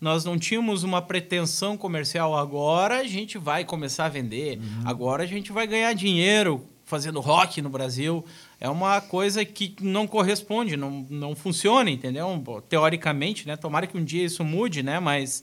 [0.00, 2.36] Nós não tínhamos uma pretensão comercial.
[2.36, 4.82] Agora a gente vai começar a vender, uhum.
[4.84, 8.22] agora a gente vai ganhar dinheiro fazendo rock no Brasil
[8.60, 12.28] é uma coisa que não corresponde, não, não funciona, entendeu?
[12.68, 13.56] Teoricamente, né?
[13.56, 15.00] Tomara que um dia isso mude, né?
[15.00, 15.42] Mas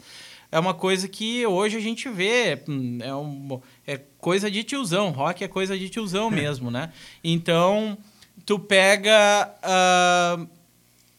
[0.51, 5.09] é uma coisa que hoje a gente vê, hum, é, um, é coisa de tiozão,
[5.09, 6.93] rock é coisa de tiozão mesmo, né?
[7.23, 7.97] Então,
[8.45, 9.51] tu pega...
[9.63, 10.47] Uh,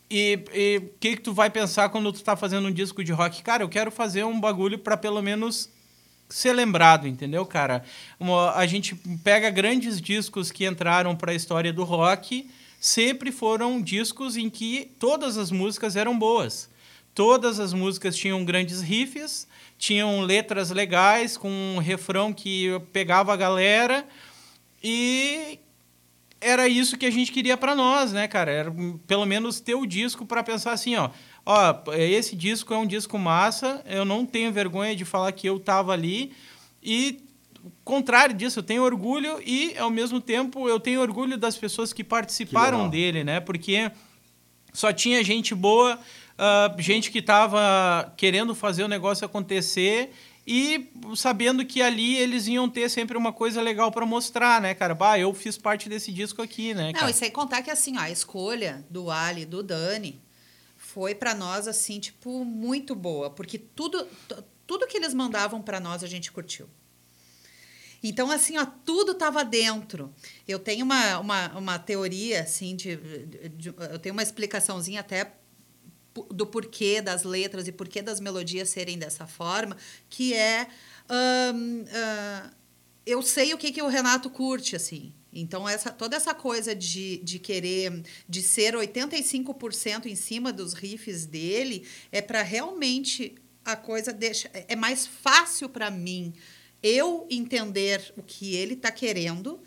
[0.08, 0.44] e
[0.80, 3.42] o que, que tu vai pensar quando tu tá fazendo um disco de rock?
[3.42, 5.70] Cara, eu quero fazer um bagulho para pelo menos
[6.30, 7.84] ser lembrado, entendeu, cara?
[8.18, 13.82] Uma, a gente pega grandes discos que entraram para a história do rock, sempre foram
[13.82, 16.70] discos em que todas as músicas eram boas.
[17.14, 23.36] Todas as músicas tinham grandes riffs, tinham letras legais, com um refrão que pegava a
[23.36, 24.06] galera
[24.82, 25.58] e
[26.40, 28.50] era isso que a gente queria para nós, né, cara?
[28.50, 28.72] Era
[29.06, 31.10] pelo menos ter o disco para pensar assim, ó,
[31.50, 35.58] ó, esse disco é um disco massa, eu não tenho vergonha de falar que eu
[35.58, 36.32] tava ali
[36.80, 37.24] e
[37.84, 42.04] contrário disso, eu tenho orgulho e, ao mesmo tempo, eu tenho orgulho das pessoas que
[42.04, 43.40] participaram Que dele, né?
[43.40, 43.90] Porque
[44.72, 50.12] só tinha gente boa, uh, gente que estava querendo fazer o negócio acontecer
[50.46, 54.94] e sabendo que ali eles iam ter sempre uma coisa legal para mostrar, né, cara?
[54.94, 56.92] Bah, eu fiz parte desse disco aqui, né?
[56.92, 57.10] Não, cara?
[57.10, 60.29] e sem contar que assim, ó, a escolha do Ali e do Dani
[60.92, 64.06] foi para nós assim, tipo, muito boa, porque tudo
[64.66, 66.68] tudo que eles mandavam para nós a gente curtiu.
[68.02, 70.14] Então, assim, ó, tudo estava dentro.
[70.48, 72.96] Eu tenho uma, uma, uma teoria, assim, de,
[73.56, 75.34] de, eu tenho uma explicaçãozinha até
[76.30, 79.76] do porquê das letras e porquê das melodias serem dessa forma,
[80.08, 80.66] que é
[81.54, 82.50] um, uh,
[83.04, 85.12] eu sei o que, que o Renato curte, assim.
[85.32, 91.24] Então, essa, toda essa coisa de, de querer de ser 85% em cima dos riffs
[91.26, 94.50] dele é para realmente a coisa deixa.
[94.52, 96.32] É mais fácil para mim
[96.82, 99.60] eu entender o que ele está querendo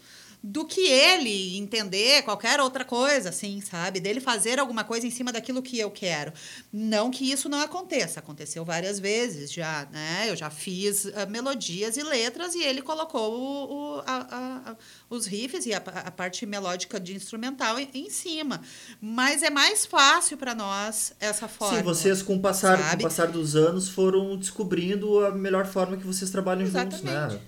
[0.44, 4.02] do que ele entender qualquer outra coisa, assim, sabe?
[4.02, 6.34] Dele fazer alguma coisa em cima daquilo que eu quero.
[6.72, 10.26] Não que isso não aconteça, aconteceu várias vezes já, né?
[10.28, 14.76] Eu já fiz uh, melodias e letras e ele colocou o, o, a, a,
[15.10, 18.60] os riffs e a, a, parte melódica de instrumental em, em cima.
[19.00, 21.78] Mas é mais fácil para nós essa forma.
[21.78, 25.96] Sim, vocês com o, passar, com o passar dos anos foram descobrindo a melhor forma
[25.96, 26.98] que vocês trabalham Exatamente.
[26.98, 27.42] juntos, né?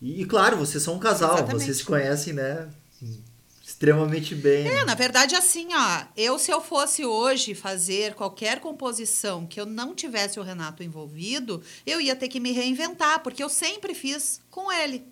[0.00, 1.64] E, claro, vocês são um casal, Exatamente.
[1.64, 2.68] vocês se conhecem, né?
[3.62, 4.66] Extremamente bem.
[4.66, 9.64] É, na verdade, assim, ó, eu se eu fosse hoje fazer qualquer composição que eu
[9.64, 14.40] não tivesse o Renato envolvido, eu ia ter que me reinventar, porque eu sempre fiz
[14.50, 15.06] com ele.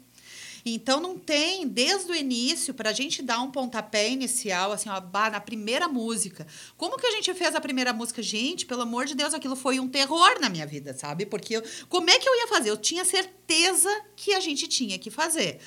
[0.75, 5.01] Então não tem, desde o início, para a gente dar um pontapé inicial, assim, ó,
[5.31, 6.47] na primeira música.
[6.77, 8.23] Como que a gente fez a primeira música?
[8.23, 11.27] Gente, pelo amor de Deus, aquilo foi um terror na minha vida, sabe?
[11.27, 12.71] Porque eu, como é que eu ia fazer?
[12.71, 15.59] Eu tinha certeza que a gente tinha que fazer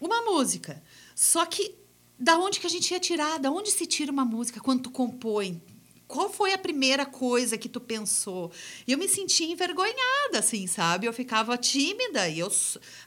[0.00, 0.82] uma música.
[1.14, 1.74] Só que
[2.18, 3.38] da onde que a gente ia tirar?
[3.38, 5.60] Da onde se tira uma música quando tu compõe?
[6.10, 8.50] Qual foi a primeira coisa que tu pensou?
[8.86, 11.06] E eu me sentia envergonhada, assim, sabe?
[11.06, 12.50] Eu ficava tímida e eu,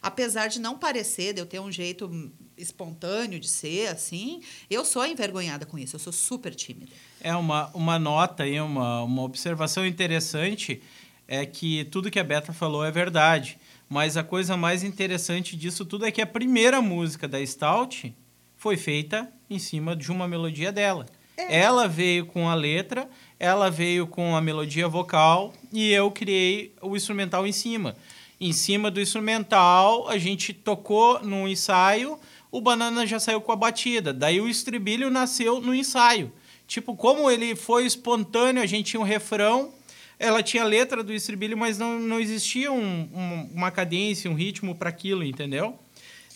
[0.02, 2.10] apesar de não parecer, de eu ter um jeito
[2.58, 6.94] espontâneo de ser, assim, eu sou envergonhada com isso, eu sou super tímida.
[7.20, 10.82] É uma, uma nota aí, uma, uma observação interessante
[11.28, 13.58] é que tudo que a Beta falou é verdade,
[13.90, 18.16] mas a coisa mais interessante disso tudo é que a primeira música da Stout
[18.56, 21.06] foi feita em cima de uma melodia dela.
[21.38, 21.62] É.
[21.62, 26.96] Ela veio com a letra, ela veio com a melodia vocal e eu criei o
[26.96, 27.96] instrumental em cima.
[28.40, 32.20] Em cima do instrumental, a gente tocou no ensaio,
[32.52, 34.14] o Banana já saiu com a batida.
[34.14, 36.32] Daí o estribilho nasceu no ensaio.
[36.68, 39.74] Tipo, como ele foi espontâneo, a gente tinha um refrão,
[40.20, 44.36] ela tinha a letra do estribilho, mas não, não existia um, um, uma cadência, um
[44.36, 45.78] ritmo para aquilo, entendeu?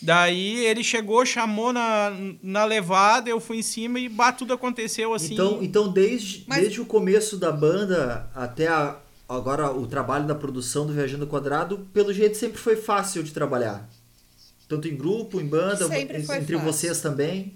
[0.02, 2.12] Daí ele chegou, chamou na,
[2.44, 5.34] na levada, eu fui em cima e bah, tudo aconteceu assim.
[5.34, 6.62] Então, então desde, Mas...
[6.62, 11.88] desde o começo da banda até a, agora o trabalho da produção do Viajando Quadrado,
[11.94, 13.90] pelo jeito sempre foi fácil de trabalhar.
[14.68, 16.60] Tanto em grupo, em banda, entre fácil.
[16.60, 17.56] vocês também.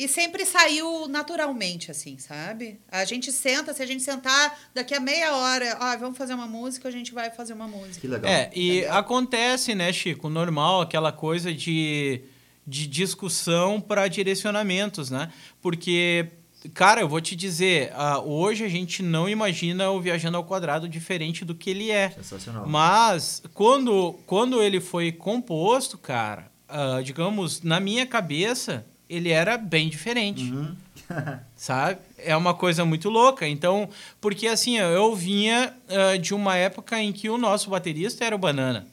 [0.00, 2.80] E sempre saiu naturalmente, assim, sabe?
[2.90, 6.46] A gente senta, se a gente sentar daqui a meia hora, ó, vamos fazer uma
[6.46, 8.00] música, a gente vai fazer uma música.
[8.00, 8.32] Que legal.
[8.32, 8.94] É, e Entendeu?
[8.94, 12.22] acontece, né, Chico, normal, aquela coisa de,
[12.66, 15.30] de discussão para direcionamentos, né?
[15.60, 16.28] Porque,
[16.72, 20.88] cara, eu vou te dizer, uh, hoje a gente não imagina o Viajando ao Quadrado
[20.88, 22.08] diferente do que ele é.
[22.08, 22.66] Sensacional.
[22.66, 29.88] Mas, quando, quando ele foi composto, cara, uh, digamos, na minha cabeça ele era bem
[29.88, 30.44] diferente.
[30.44, 30.76] Uhum.
[31.56, 31.98] sabe?
[32.16, 33.46] É uma coisa muito louca.
[33.46, 33.88] Então,
[34.20, 38.38] porque assim, eu vinha uh, de uma época em que o nosso baterista era o
[38.38, 38.86] Banana,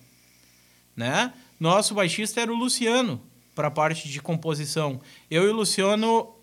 [0.95, 1.31] né?
[1.59, 3.21] Nosso baixista era o Luciano,
[3.55, 4.99] para a parte de composição.
[5.29, 6.33] Eu e o Luciano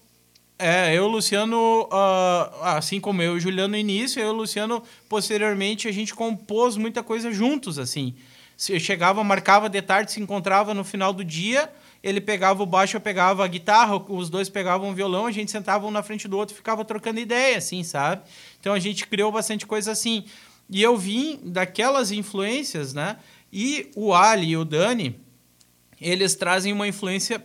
[0.57, 4.29] é, eu e o Luciano, uh, assim como eu e o Juliano no início, eu
[4.29, 8.15] e o Luciano, posteriormente, a gente compôs muita coisa juntos, assim.
[8.69, 11.69] Eu chegava, marcava de tarde, se encontrava no final do dia,
[12.05, 15.51] ele pegava o baixo, eu pegava a guitarra, os dois pegavam o violão, a gente
[15.51, 18.23] sentava um na frente do outro, ficava trocando ideia, assim, sabe?
[18.61, 20.27] Então a gente criou bastante coisa assim.
[20.69, 23.17] E eu vim daquelas influências, né?
[23.51, 25.19] E o Ali e o Dani,
[25.99, 27.43] eles trazem uma influência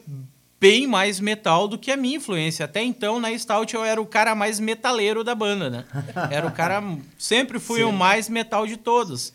[0.60, 2.65] bem mais metal do que a minha influência.
[2.65, 5.86] Até então, na Stout, eu era o cara mais metaleiro da banda, né?
[6.30, 6.84] Era o cara...
[7.17, 7.86] Sempre fui Sim.
[7.86, 9.32] o mais metal de todos.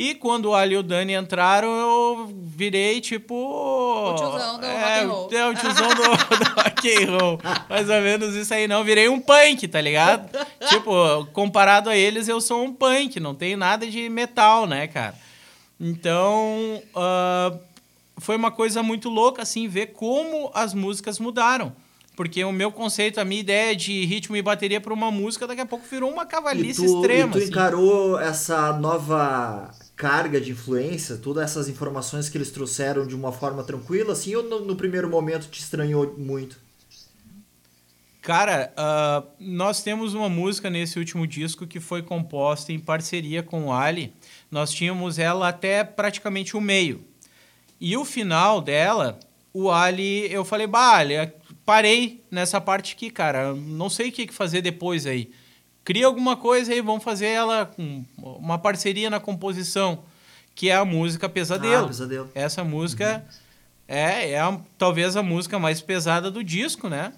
[0.00, 3.34] E quando o Ali e o Dani entraram, eu virei tipo.
[3.34, 5.28] O tiozão do é, rock and roll.
[5.32, 6.02] É, o tiozão do,
[6.38, 7.40] do rock and roll.
[7.68, 8.84] Mais ou menos isso aí, não.
[8.84, 10.30] Virei um punk, tá ligado?
[10.68, 10.92] tipo,
[11.32, 15.16] comparado a eles, eu sou um punk, não tenho nada de metal, né, cara?
[15.80, 17.58] Então, uh,
[18.18, 21.72] foi uma coisa muito louca, assim, ver como as músicas mudaram.
[22.14, 25.60] Porque o meu conceito, a minha ideia de ritmo e bateria para uma música, daqui
[25.60, 27.30] a pouco virou uma cavalice e tu, extrema.
[27.30, 27.48] E tu assim.
[27.48, 33.64] encarou essa nova carga de influência, todas essas informações que eles trouxeram de uma forma
[33.64, 36.56] tranquila, assim, ou no, no primeiro momento te estranhou muito?
[38.22, 43.66] Cara, uh, nós temos uma música nesse último disco que foi composta em parceria com
[43.66, 44.12] o Ali.
[44.50, 47.04] Nós tínhamos ela até praticamente o meio.
[47.80, 49.18] E o final dela,
[49.52, 51.14] o Ali, eu falei, bah, Ali,
[51.64, 53.52] parei nessa parte aqui, cara.
[53.52, 55.30] Não sei o que fazer depois aí.
[55.88, 60.00] Cria alguma coisa aí, vamos fazer ela com uma parceria na composição,
[60.54, 61.86] que é a música Pesadelo.
[61.86, 62.30] Ah, Pesadelo.
[62.34, 63.34] Essa música uhum.
[63.88, 67.14] é, é a, talvez a música mais pesada do disco, né?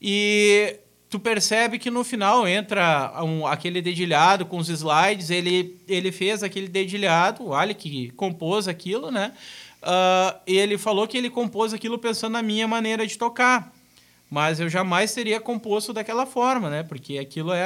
[0.00, 0.78] E
[1.10, 6.42] tu percebe que no final entra um, aquele dedilhado com os slides, ele, ele fez
[6.42, 9.34] aquele dedilhado, o Ali que compôs aquilo, né?
[9.82, 13.70] Uh, ele falou que ele compôs aquilo pensando na minha maneira de tocar.
[14.32, 16.82] Mas eu jamais teria composto daquela forma, né?
[16.82, 17.64] Porque aquilo é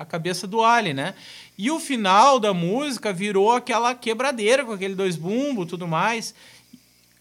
[0.00, 1.14] a cabeça do Ali, né?
[1.56, 6.34] E o final da música virou aquela quebradeira com aquele dois bumbos tudo mais.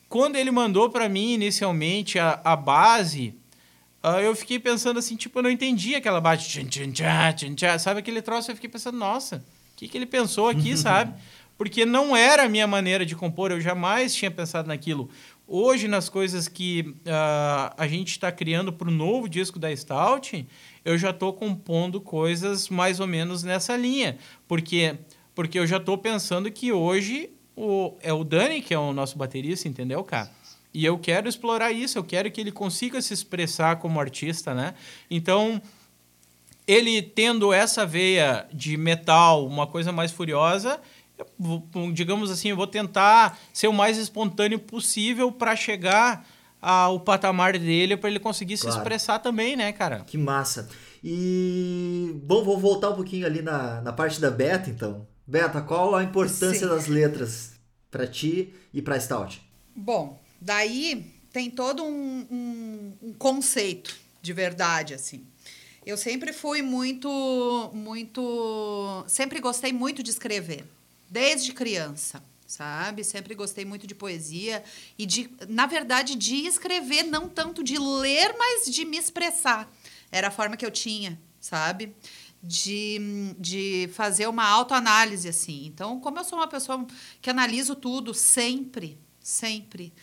[0.10, 3.36] Quando ele mandou para mim inicialmente a, a base,
[4.04, 7.80] Uh, eu fiquei pensando assim, tipo, eu não entendi aquela tchan, tchan, tchan, tchan, tchan,
[7.80, 8.50] sabe aquele troço?
[8.50, 9.38] Eu fiquei pensando, nossa,
[9.74, 11.14] o que, que ele pensou aqui, sabe?
[11.58, 15.10] Porque não era a minha maneira de compor, eu jamais tinha pensado naquilo.
[15.50, 20.46] Hoje, nas coisas que uh, a gente está criando para o novo disco da Stout,
[20.84, 24.18] eu já estou compondo coisas mais ou menos nessa linha.
[24.46, 24.98] Porque,
[25.34, 29.18] porque eu já estou pensando que hoje o, é o Dani que é o nosso
[29.18, 30.30] baterista, entendeu, cara?
[30.74, 34.74] E eu quero explorar isso, eu quero que ele consiga se expressar como artista, né?
[35.10, 35.62] Então,
[36.68, 40.80] ele tendo essa veia de metal, uma coisa mais furiosa,
[41.94, 46.26] digamos assim, eu vou tentar ser o mais espontâneo possível para chegar
[46.62, 48.72] ao patamar dele, para ele conseguir claro.
[48.72, 50.00] se expressar também, né, cara?
[50.06, 50.70] Que massa.
[51.04, 55.08] E, bom, vou voltar um pouquinho ali na, na parte da Beta, então.
[55.26, 56.68] Beta, qual a importância Sim.
[56.68, 57.54] das letras
[57.92, 59.42] para ti e para Stout?
[59.76, 65.26] Bom, Daí tem todo um, um, um conceito de verdade, assim.
[65.86, 69.04] Eu sempre fui muito, muito.
[69.08, 70.66] Sempre gostei muito de escrever,
[71.10, 73.04] desde criança, sabe?
[73.04, 74.64] Sempre gostei muito de poesia
[74.98, 79.72] e de, na verdade, de escrever, não tanto de ler, mas de me expressar.
[80.12, 81.96] Era a forma que eu tinha, sabe?
[82.42, 85.66] De, de fazer uma autoanálise, assim.
[85.66, 86.86] Então, como eu sou uma pessoa
[87.22, 89.94] que analiso tudo sempre, sempre.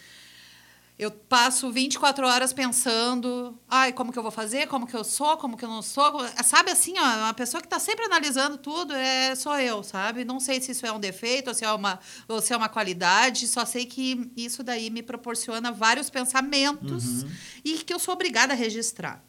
[0.97, 5.37] Eu passo 24 horas pensando, ai, como que eu vou fazer, como que eu sou,
[5.37, 6.21] como que eu não sou.
[6.45, 10.25] Sabe assim, ó, uma pessoa que está sempre analisando tudo é sou eu, sabe?
[10.25, 12.69] Não sei se isso é um defeito ou se é uma, ou se é uma
[12.69, 17.31] qualidade, só sei que isso daí me proporciona vários pensamentos uhum.
[17.65, 19.21] e que eu sou obrigada a registrar.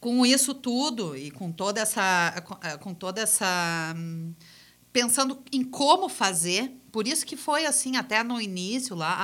[0.00, 2.34] Com isso tudo e com toda essa.
[2.80, 3.94] com toda essa.
[4.94, 9.16] Pensando em como fazer por isso que foi assim, até no início lá,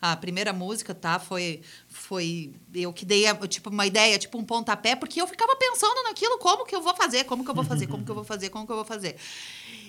[0.00, 4.42] ah, a primeira música, tá, foi foi eu que dei tipo uma ideia, tipo um
[4.42, 7.64] pontapé, porque eu ficava pensando naquilo, como que eu vou fazer, como que eu vou
[7.64, 9.16] fazer, como que eu vou fazer, como que eu vou fazer.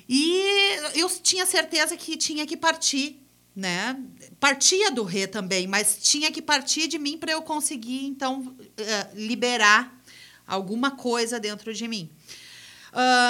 [0.09, 0.43] E
[0.95, 3.97] eu tinha certeza que tinha que partir, né?
[4.37, 9.07] Partia do Rê também, mas tinha que partir de mim para eu conseguir então eh,
[9.13, 9.97] liberar
[10.45, 12.09] alguma coisa dentro de mim.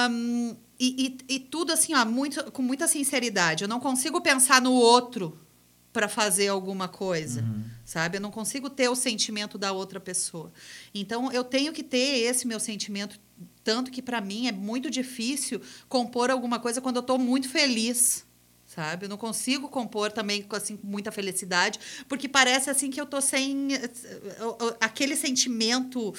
[0.09, 0.55] Um,
[0.85, 3.63] e, e, e, tudo assim, ó, muito, com muita sinceridade.
[3.63, 5.39] Eu não consigo pensar no outro
[5.93, 7.63] para fazer alguma coisa, uhum.
[7.85, 8.17] sabe?
[8.17, 10.51] Eu não consigo ter o sentimento da outra pessoa.
[10.93, 13.17] Então, eu tenho que ter esse meu sentimento.
[13.63, 18.25] Tanto que, para mim, é muito difícil compor alguma coisa quando eu estou muito feliz
[18.65, 19.05] sabe?
[19.05, 21.79] Eu não consigo compor também assim, com muita felicidade,
[22.09, 23.89] porque parece assim que eu tô sem eh,
[24.79, 26.11] aquele sentimento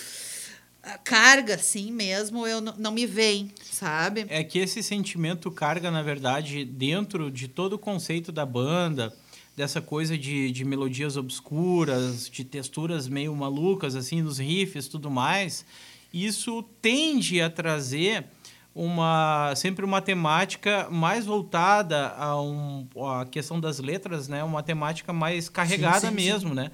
[1.03, 4.27] carga, assim mesmo, eu não me vem, sabe?
[4.29, 9.15] É que esse sentimento carga, na verdade, dentro de todo o conceito da banda,
[9.57, 15.65] dessa coisa de, de melodias obscuras, de texturas meio malucas, assim, nos riffs tudo mais,
[16.13, 18.25] isso tende a trazer
[18.75, 24.43] uma sempre uma temática mais voltada a, um, a questão das letras, né?
[24.43, 26.57] Uma temática mais carregada sim, sim, mesmo, sim.
[26.57, 26.71] né?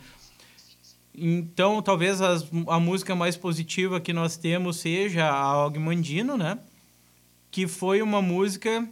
[1.15, 6.59] Então, talvez as, a música mais positiva que nós temos seja a Ogmandino, né?
[7.51, 8.89] Que foi uma música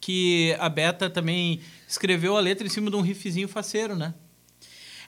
[0.00, 4.14] que a Beta também escreveu a letra em cima de um riffzinho faceiro, né?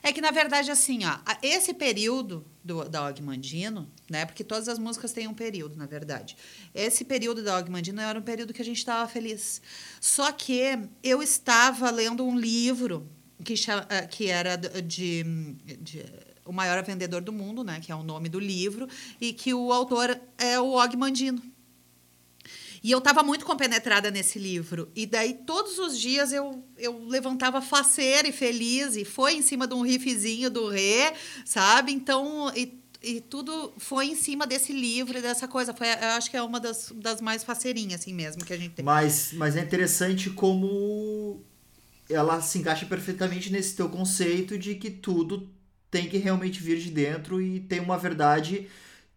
[0.05, 4.25] É que, na verdade, assim, ó, esse período do, da Ogmandino, né?
[4.25, 6.35] Porque todas as músicas têm um período, na verdade.
[6.75, 9.61] Esse período da Ogmandino era um período que a gente estava feliz.
[10.01, 13.09] Só que eu estava lendo um livro
[13.43, 13.53] que,
[13.89, 15.23] eh, que era de,
[15.79, 16.05] de
[16.45, 18.87] o maior vendedor do mundo, né, que é o nome do livro,
[19.19, 21.41] e que o autor é o Og Mandino.
[22.83, 24.91] E eu estava muito compenetrada nesse livro.
[24.93, 28.97] E daí, todos os dias, eu, eu levantava faceira e feliz.
[28.97, 31.13] E foi em cima de um riffzinho do Rê,
[31.45, 31.93] sabe?
[31.93, 35.73] Então, e, e tudo foi em cima desse livro e dessa coisa.
[35.73, 38.73] Foi, eu acho que é uma das, das mais faceirinhas, assim mesmo, que a gente
[38.73, 38.83] tem.
[38.83, 41.41] Mas, mas é interessante como
[42.09, 45.49] ela se encaixa perfeitamente nesse teu conceito de que tudo
[45.89, 48.67] tem que realmente vir de dentro e tem uma verdade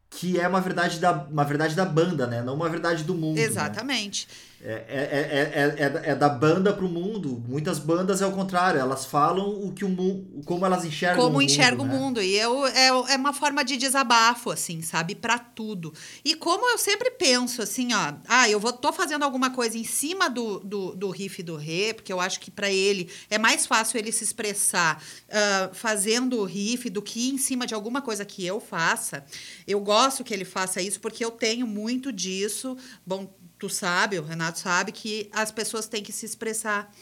[0.08, 2.42] que é uma verdade da, uma verdade da banda, né?
[2.42, 3.36] Não uma verdade do mundo.
[3.36, 3.42] Né?
[3.42, 4.28] Exatamente.
[4.28, 4.55] Né?
[4.68, 7.40] É, é, é, é, da banda para o mundo.
[7.46, 11.28] Muitas bandas é o contrário, elas falam o que o mundo, como elas enxergam como
[11.28, 11.34] o mundo.
[11.34, 11.94] Como enxerga o né?
[11.96, 12.20] mundo.
[12.20, 15.14] E eu, é, é uma forma de desabafo, assim, sabe?
[15.14, 15.94] para tudo.
[16.24, 19.84] E como eu sempre penso, assim, ó, ah, eu vou, tô fazendo alguma coisa em
[19.84, 23.66] cima do, do, do riff do Rê, porque eu acho que para ele é mais
[23.66, 28.24] fácil ele se expressar uh, fazendo o riff do que em cima de alguma coisa
[28.24, 29.24] que eu faça.
[29.64, 32.76] Eu gosto que ele faça isso porque eu tenho muito disso.
[33.06, 36.92] Bom, tu sabe, o Renato sabe, que as pessoas têm que se expressar.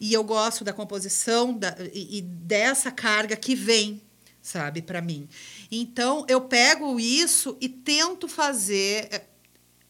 [0.00, 4.00] E eu gosto da composição da, e, e dessa carga que vem,
[4.40, 5.28] sabe, para mim.
[5.70, 9.26] Então, eu pego isso e tento fazer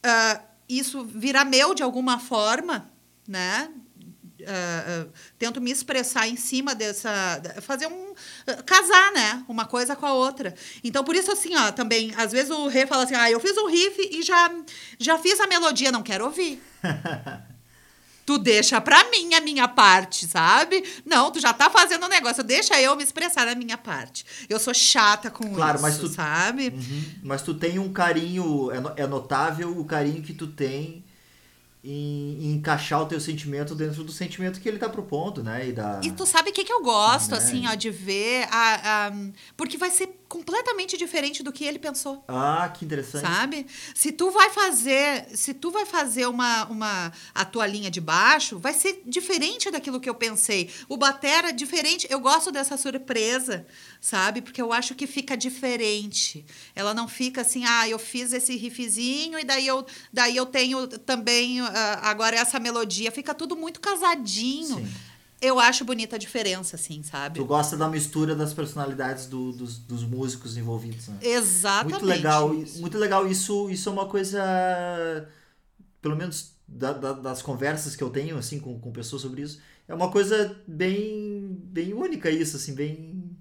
[0.05, 2.91] uh, isso virar meu de alguma forma,
[3.27, 3.71] né?
[4.43, 7.11] Uh, uh, tento me expressar em cima dessa.
[7.63, 8.11] fazer um.
[8.13, 9.45] Uh, casar, né?
[9.49, 10.55] Uma coisa com a outra.
[10.83, 13.57] Então, por isso, assim, ó, também, às vezes o rei fala assim: ah, eu fiz
[13.57, 14.51] um riff e já,
[14.99, 16.63] já fiz a melodia, não quero ouvir.
[18.25, 20.83] tu deixa pra mim a minha parte, sabe?
[21.05, 24.25] Não, tu já tá fazendo o um negócio, deixa eu me expressar na minha parte.
[24.49, 26.69] Eu sou chata com claro, isso, mas tu, sabe?
[26.69, 31.05] Uhum, mas tu tem um carinho, é, é notável o carinho que tu tem
[31.85, 35.69] em, em, encaixar o teu sentimento dentro do sentimento que ele tá propondo, né?
[35.69, 36.01] E, da...
[36.03, 37.39] e tu sabe o que, que eu gosto, né?
[37.39, 39.13] assim, ó, de ver a, a,
[39.57, 42.25] Porque vai ser completamente diferente do que ele pensou.
[42.27, 43.27] Ah, que interessante.
[43.27, 43.67] Sabe?
[43.95, 48.59] Se tu vai fazer, se tu vai fazer uma, uma a tua linha de baixo,
[48.59, 50.71] vai ser diferente daquilo que eu pensei.
[50.89, 52.07] O batera é diferente.
[52.09, 53.67] Eu gosto dessa surpresa,
[54.01, 54.41] sabe?
[54.41, 56.47] Porque eu acho que fica diferente.
[56.75, 60.87] Ela não fica assim, ah, eu fiz esse riffzinho e daí eu, daí eu tenho
[60.87, 61.61] também
[62.03, 63.11] agora essa melodia.
[63.11, 64.77] Fica tudo muito casadinho.
[64.77, 64.89] Sim
[65.43, 67.41] eu acho bonita a diferença, assim, sabe?
[67.41, 71.19] Tu gosta da mistura das personalidades do, dos, dos músicos envolvidos, né?
[71.21, 71.95] Exatamente.
[71.95, 72.55] Muito legal.
[72.55, 72.81] Isso.
[72.81, 73.27] Muito legal.
[73.27, 74.41] Isso, isso é uma coisa.
[76.01, 79.61] Pelo menos da, da, das conversas que eu tenho, assim, com, com pessoas sobre isso.
[79.89, 83.37] É uma coisa bem, bem única, isso, assim, bem.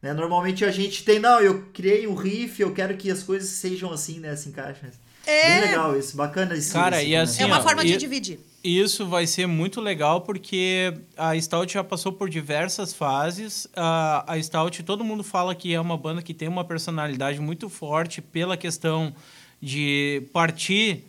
[0.00, 0.14] Né?
[0.14, 3.92] Normalmente a gente tem, não, eu criei um riff, eu quero que as coisas sejam
[3.92, 4.36] assim, né?
[4.36, 4.90] Se encaixem.
[5.26, 5.60] É.
[5.60, 6.72] Bem legal isso, bacana isso.
[6.72, 8.40] Cara, e assim, é uma ó, forma de dividir.
[8.62, 13.68] Isso vai ser muito legal porque a Stout já passou por diversas fases.
[13.74, 17.68] A, a Stout, todo mundo fala que é uma banda que tem uma personalidade muito
[17.68, 19.14] forte pela questão
[19.60, 21.04] de partir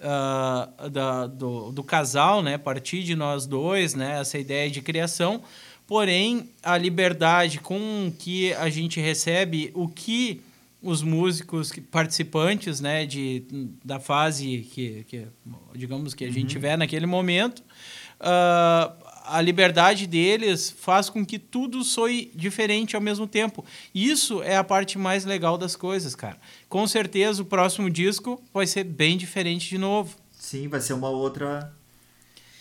[0.00, 2.56] uh, da, do, do casal, né?
[2.58, 4.20] Partir de nós dois, né?
[4.20, 5.42] Essa ideia de criação.
[5.86, 10.42] Porém, a liberdade com que a gente recebe o que
[10.82, 13.44] os músicos participantes né, de,
[13.84, 15.26] da fase que, que
[15.74, 16.46] digamos que a gente uhum.
[16.46, 17.60] tiver naquele momento
[18.20, 23.64] uh, a liberdade deles faz com que tudo soe diferente ao mesmo tempo.
[23.94, 26.38] Isso é a parte mais legal das coisas cara.
[26.68, 30.16] Com certeza o próximo disco vai ser bem diferente de novo.
[30.32, 31.72] Sim vai ser uma outra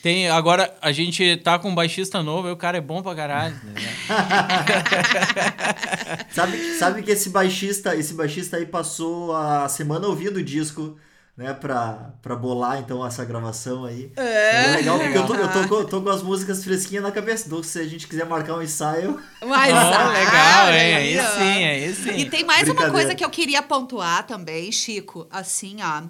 [0.05, 3.15] tem, agora a gente tá com um baixista novo e o cara é bom pra
[3.15, 3.55] caralho.
[3.63, 3.73] Né?
[6.29, 10.95] sabe, sabe que esse baixista, esse baixista aí passou a semana ouvindo o disco,
[11.35, 14.11] né, pra, pra bolar então essa gravação aí.
[14.15, 17.11] É, é legal, porque eu, tô, eu tô, com, tô com as músicas fresquinhas na
[17.11, 17.47] cabeça.
[17.47, 19.19] Então, se a gente quiser marcar um ensaio.
[19.43, 22.17] Mas, ah, legal, é, aí sim, aí sim.
[22.19, 25.25] E tem mais uma coisa que eu queria pontuar também, Chico.
[25.31, 26.03] Assim, ó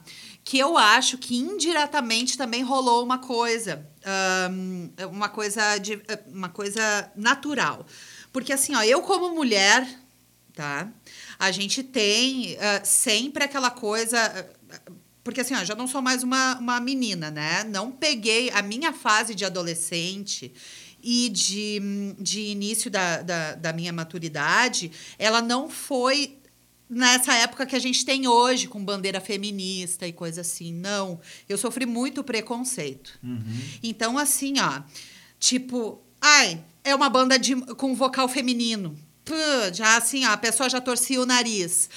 [0.46, 3.84] que eu acho que indiretamente também rolou uma coisa,
[4.52, 7.86] um, uma coisa de, uma coisa natural,
[8.32, 9.86] porque assim, ó, eu como mulher,
[10.54, 10.88] tá?
[11.40, 14.48] A gente tem uh, sempre aquela coisa
[15.24, 17.64] porque assim, ó, já não sou mais uma, uma menina, né?
[17.64, 20.54] Não peguei a minha fase de adolescente
[21.02, 21.82] e de,
[22.20, 26.38] de início da, da, da minha maturidade, ela não foi
[26.90, 30.74] nessa época que a gente tem hoje, com bandeira feminista e coisa assim.
[30.74, 33.18] Não, eu sofri muito preconceito.
[33.24, 33.62] Uhum.
[33.82, 34.82] Então, assim, ó,
[35.40, 38.98] tipo, Ai, é uma banda de, com vocal feminino.
[39.74, 41.88] Já assim, ó, a pessoa já torcia o nariz.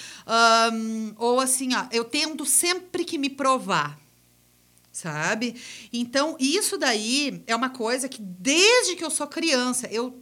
[0.71, 3.99] Um, ou assim, ó, eu tento sempre que me provar
[4.91, 5.55] sabe?
[5.93, 10.21] Então, isso daí é uma coisa que, desde que eu sou criança, eu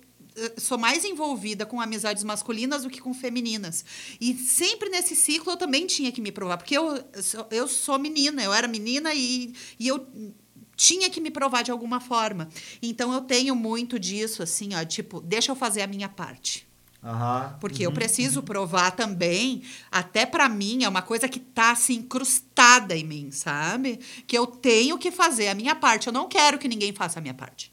[0.58, 3.84] sou mais envolvida com amizades masculinas do que com femininas.
[4.20, 7.02] E sempre nesse ciclo eu também tinha que me provar, porque eu,
[7.50, 10.06] eu sou menina, eu era menina e, e eu
[10.76, 12.48] tinha que me provar de alguma forma.
[12.82, 16.66] Então eu tenho muito disso, assim, ó, tipo, deixa eu fazer a minha parte.
[17.02, 19.62] Uhum, Porque uhum, eu preciso provar também,
[19.92, 24.00] até para mim, é uma coisa que tá assim, incrustada em mim, sabe?
[24.26, 26.08] Que eu tenho que fazer a minha parte.
[26.08, 27.70] Eu não quero que ninguém faça a minha parte.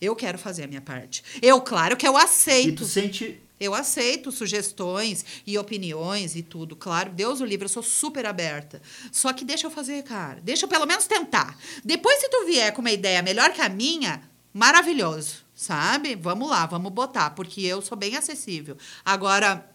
[0.00, 1.22] Eu quero fazer a minha parte.
[1.40, 2.68] Eu, claro que eu aceito.
[2.68, 3.40] E tu sente.
[3.58, 7.10] Eu aceito sugestões e opiniões e tudo, claro.
[7.12, 8.82] Deus o livre, eu sou super aberta.
[9.12, 10.40] Só que deixa eu fazer, cara.
[10.42, 11.56] Deixa eu pelo menos tentar.
[11.84, 14.22] Depois, se tu vier com uma ideia melhor que a minha,
[14.52, 16.16] maravilhoso sabe?
[16.16, 18.76] Vamos lá, vamos botar, porque eu sou bem acessível.
[19.04, 19.70] Agora,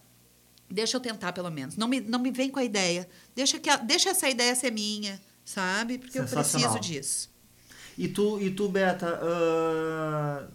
[0.68, 1.76] deixa eu tentar pelo menos.
[1.76, 3.08] Não me, não me vem com a ideia.
[3.34, 5.98] Deixa, que, deixa essa ideia ser minha, sabe?
[5.98, 7.30] Porque eu preciso disso.
[7.98, 10.46] E tu, e tu Beta, uh,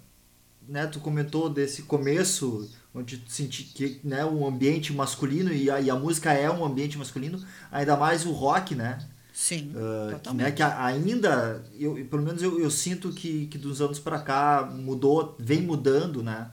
[0.67, 5.81] né, tu comentou desse começo onde tu senti que né, um ambiente masculino e a,
[5.81, 9.05] e a música é um ambiente masculino, ainda mais o rock, né?
[9.33, 9.73] Sim.
[9.75, 13.99] Uh, que, né, que ainda, eu, pelo menos eu, eu sinto que, que dos anos
[13.99, 16.49] para cá mudou, vem mudando, né?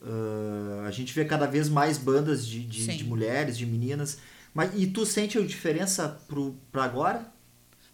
[0.00, 4.18] Uh, a gente vê cada vez mais bandas de, de, de, mulheres, de meninas.
[4.54, 6.20] Mas, e tu sente a diferença
[6.70, 7.26] para agora?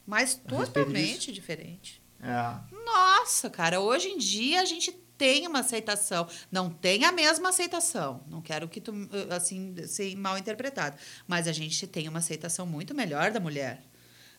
[0.06, 2.01] Mas totalmente diferente.
[2.22, 2.74] É.
[2.84, 6.26] Nossa, cara, hoje em dia a gente tem uma aceitação.
[6.50, 8.24] Não tem a mesma aceitação.
[8.28, 8.92] Não quero que tu,
[9.30, 10.96] assim, seja mal interpretado.
[11.26, 13.82] Mas a gente tem uma aceitação muito melhor da mulher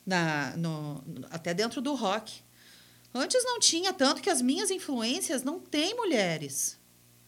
[0.06, 2.42] na, no, até dentro do rock.
[3.14, 6.80] Antes não tinha, tanto que as minhas influências não têm mulheres.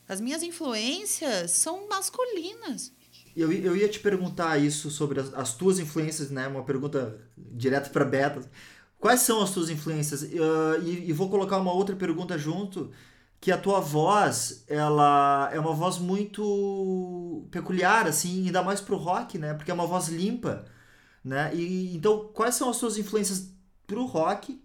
[0.07, 2.91] As minhas influências são masculinas.
[3.35, 6.47] Eu, eu ia te perguntar isso sobre as, as tuas influências, né?
[6.47, 8.49] Uma pergunta direta para Beta.
[8.99, 10.23] Quais são as tuas influências?
[10.23, 12.91] Uh, e, e, vou colocar uma outra pergunta junto,
[13.39, 19.37] que a tua voz, ela é uma voz muito peculiar, assim, ainda mais pro rock,
[19.37, 19.53] né?
[19.53, 20.65] Porque é uma voz limpa
[21.25, 21.51] né?
[21.55, 23.49] E então, quais são as suas influências
[23.87, 24.61] pro rock?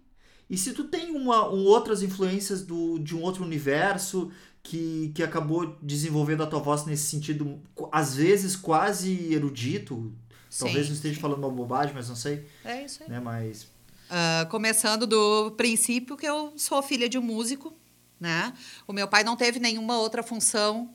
[0.47, 5.23] E se tu tem uma, um, outras influências do, de um outro universo que, que
[5.23, 7.59] acabou desenvolvendo a tua voz nesse sentido,
[7.91, 10.13] às vezes quase erudito,
[10.49, 11.21] sim, talvez eu esteja sim.
[11.21, 12.45] falando uma bobagem, mas não sei.
[12.63, 13.09] É isso aí.
[13.09, 13.19] Né?
[13.19, 13.67] Mas...
[14.11, 17.73] Uh, começando do princípio que eu sou filha de um músico,
[18.19, 18.51] né?
[18.85, 20.93] O meu pai não teve nenhuma outra função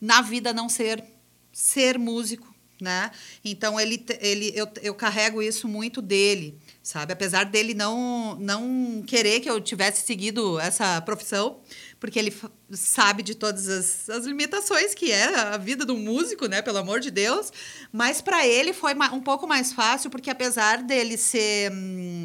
[0.00, 1.04] na vida a não ser
[1.52, 3.10] ser músico né?
[3.44, 7.12] Então ele, ele eu, eu carrego isso muito dele, sabe?
[7.12, 11.60] Apesar dele não não querer que eu tivesse seguido essa profissão,
[11.98, 12.34] porque ele
[12.72, 16.62] sabe de todas as, as limitações que é a vida do músico, né?
[16.62, 17.52] Pelo amor de Deus.
[17.92, 21.70] Mas para ele foi um pouco mais fácil, porque apesar dele ser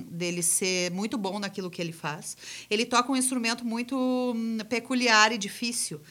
[0.09, 2.37] dele ser muito bom naquilo que ele faz,
[2.69, 6.01] ele toca um instrumento muito hum, peculiar e difícil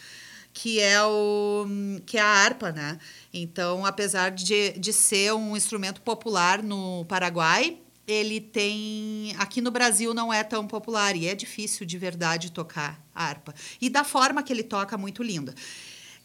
[0.52, 1.66] que é o
[2.06, 2.96] que é a harpa, né?
[3.32, 7.76] Então, apesar de, de ser um instrumento popular no Paraguai,
[8.06, 13.02] ele tem aqui no Brasil não é tão popular e é difícil de verdade tocar
[13.14, 13.54] a harpa.
[13.80, 15.54] E da forma que ele toca muito linda.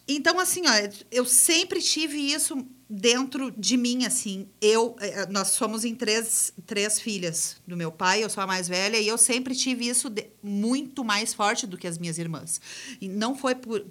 [0.07, 0.71] Então, assim, ó,
[1.11, 4.47] eu sempre tive isso dentro de mim, assim.
[4.59, 8.67] Eu, eh, nós somos em três, três filhas do meu pai, eu sou a mais
[8.67, 12.59] velha, e eu sempre tive isso de, muito mais forte do que as minhas irmãs.
[12.99, 13.85] E não foi por,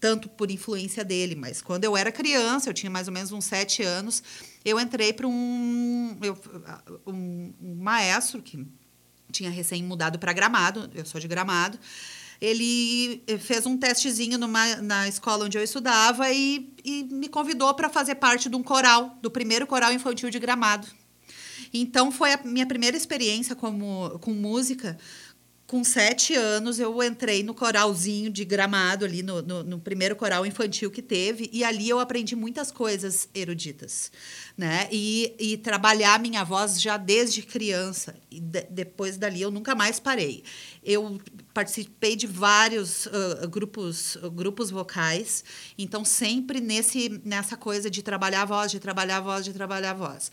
[0.00, 3.44] tanto por influência dele, mas quando eu era criança, eu tinha mais ou menos uns
[3.44, 4.22] sete anos,
[4.66, 6.18] eu entrei para um,
[7.06, 8.66] um, um maestro que
[9.30, 11.78] tinha recém mudado para Gramado, eu sou de Gramado,
[12.40, 17.88] ele fez um testezinho numa, na escola onde eu estudava e, e me convidou para
[17.88, 20.88] fazer parte de um coral, do primeiro coral infantil de Gramado.
[21.72, 24.98] Então, foi a minha primeira experiência como, com música,
[25.66, 30.46] com sete anos, eu entrei no coralzinho de gramado, ali no, no, no, primeiro coral
[30.46, 34.12] infantil que teve, e ali eu aprendi muitas coisas eruditas,
[34.56, 34.88] né?
[34.92, 38.14] E, e trabalhar minha voz já desde criança.
[38.30, 40.44] E de, depois dali eu nunca mais parei.
[40.84, 41.20] Eu
[41.52, 45.42] participei de vários uh, grupos, grupos vocais,
[45.76, 49.90] então sempre nesse, nessa coisa de trabalhar a voz, de trabalhar a voz, de trabalhar
[49.90, 50.30] a voz.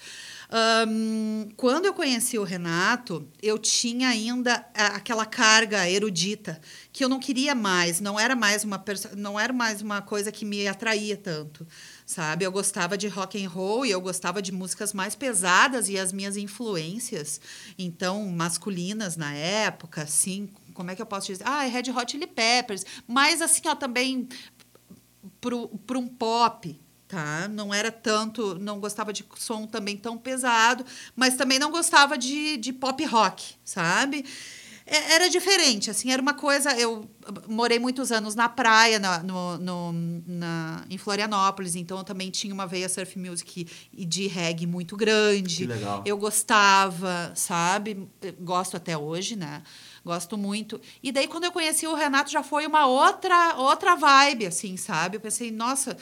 [0.87, 7.19] Um, quando eu conheci o Renato, eu tinha ainda aquela carga erudita que eu não
[7.19, 8.83] queria mais, não era mais uma
[9.17, 11.65] não era mais uma coisa que me atraía tanto,
[12.05, 12.45] sabe?
[12.45, 16.13] Eu gostava de rock and roll e eu gostava de músicas mais pesadas e as
[16.13, 17.41] minhas influências,
[17.75, 21.45] então masculinas na época, assim, como é que eu posso dizer?
[21.47, 22.85] Ah, é Red Hot Chili Peppers.
[23.07, 24.27] Mas assim, ó, também
[25.41, 26.79] para um pop,
[27.13, 27.47] tá?
[27.47, 30.83] Não era tanto, não gostava de som também tão pesado,
[31.15, 34.25] mas também não gostava de, de pop rock, sabe?
[34.85, 36.71] É, era diferente, assim, era uma coisa.
[36.77, 37.09] Eu
[37.47, 39.93] morei muitos anos na praia, na, no, no,
[40.27, 44.97] na, em Florianópolis, então eu também tinha uma veia surf music e de reggae muito
[44.97, 45.57] grande.
[45.57, 46.01] Que legal.
[46.05, 48.09] Eu gostava, sabe?
[48.41, 49.61] Gosto até hoje, né?
[50.03, 50.81] Gosto muito.
[51.01, 55.15] E daí, quando eu conheci o Renato, já foi uma outra, outra vibe, assim, sabe?
[55.15, 55.95] Eu pensei, nossa.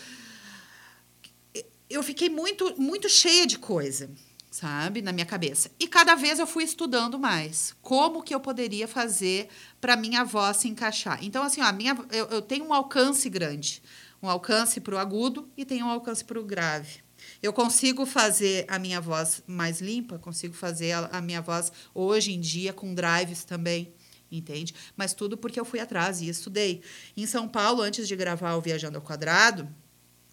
[1.92, 4.10] Eu fiquei muito, muito cheia de coisa
[4.52, 5.72] sabe, na minha cabeça.
[5.80, 9.48] E cada vez eu fui estudando mais como que eu poderia fazer
[9.80, 11.24] para minha voz se encaixar.
[11.24, 13.82] Então assim, ó, a minha eu, eu tenho um alcance grande,
[14.22, 17.00] um alcance para o agudo e tenho um alcance para o grave.
[17.42, 22.34] Eu consigo fazer a minha voz mais limpa, consigo fazer a, a minha voz hoje
[22.34, 23.94] em dia com drives também
[24.30, 24.74] entende?
[24.96, 26.82] Mas tudo porque eu fui atrás e estudei.
[27.18, 29.68] Em São Paulo, antes de gravar o Viajando ao Quadrado,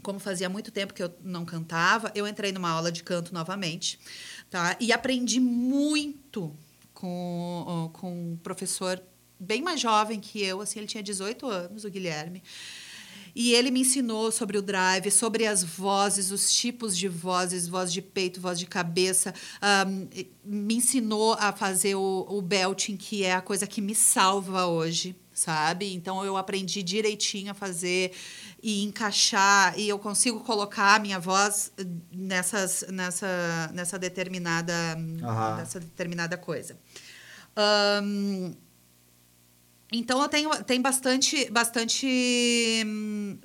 [0.02, 3.98] como fazia muito tempo que eu não cantava, eu entrei numa aula de canto novamente,
[4.50, 4.76] tá?
[4.80, 6.54] E aprendi muito
[6.94, 9.02] com, com um professor
[9.38, 12.42] bem mais jovem que eu, assim, ele tinha 18 anos, o Guilherme.
[13.34, 17.92] E ele me ensinou sobre o drive, sobre as vozes, os tipos de vozes, voz
[17.92, 19.32] de peito, voz de cabeça.
[19.86, 20.08] Um,
[20.44, 25.14] me ensinou a fazer o, o belting, que é a coisa que me salva hoje,
[25.38, 25.94] sabe?
[25.94, 28.12] Então eu aprendi direitinho a fazer
[28.60, 31.72] e encaixar e eu consigo colocar a minha voz
[32.10, 35.56] nessas, nessa, nessa determinada uhum.
[35.56, 36.76] nessa determinada coisa.
[38.02, 38.52] Um,
[39.92, 42.84] então eu tenho tem bastante bastante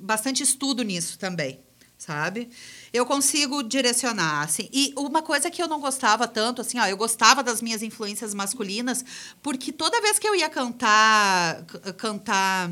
[0.00, 1.60] bastante estudo nisso também,
[1.96, 2.50] sabe?
[2.94, 4.68] Eu consigo direcionar assim.
[4.72, 8.32] E uma coisa que eu não gostava tanto assim, ó, eu gostava das minhas influências
[8.32, 9.04] masculinas,
[9.42, 11.64] porque toda vez que eu ia cantar
[11.96, 12.70] cantar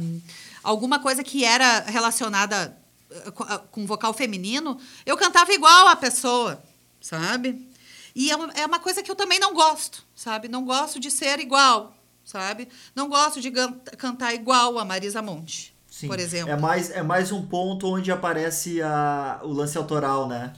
[0.63, 2.79] alguma coisa que era relacionada
[3.11, 6.63] eh, eh, com vocal feminino, eu cantava igual a pessoa,
[7.01, 7.69] sabe?
[8.15, 10.47] E é uma, é uma coisa que eu também não gosto, sabe?
[10.47, 12.69] Não gosto de ser igual, sabe?
[12.95, 13.51] Não gosto de
[13.99, 15.72] cantar igual a Marisa Monte,
[16.03, 16.09] Sim.
[16.09, 16.53] por exemplo.
[16.53, 20.53] É mais, é mais um ponto onde aparece a, o lance autoral, né?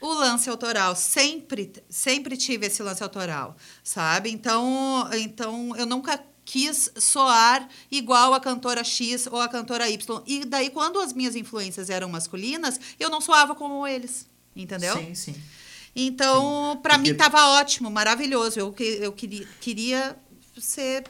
[0.00, 4.30] O lance autoral, sempre, sempre tive esse lance autoral, sabe?
[4.30, 10.22] Então, então eu nunca quis soar igual a cantora X ou a cantora Y.
[10.26, 14.28] E daí, quando as minhas influências eram masculinas, eu não soava como eles.
[14.54, 14.96] Entendeu?
[14.96, 15.42] Sim, sim.
[15.94, 17.10] Então, para Porque...
[17.10, 18.58] mim, estava ótimo, maravilhoso.
[18.58, 20.16] Eu, eu queria, queria
[20.58, 21.04] ser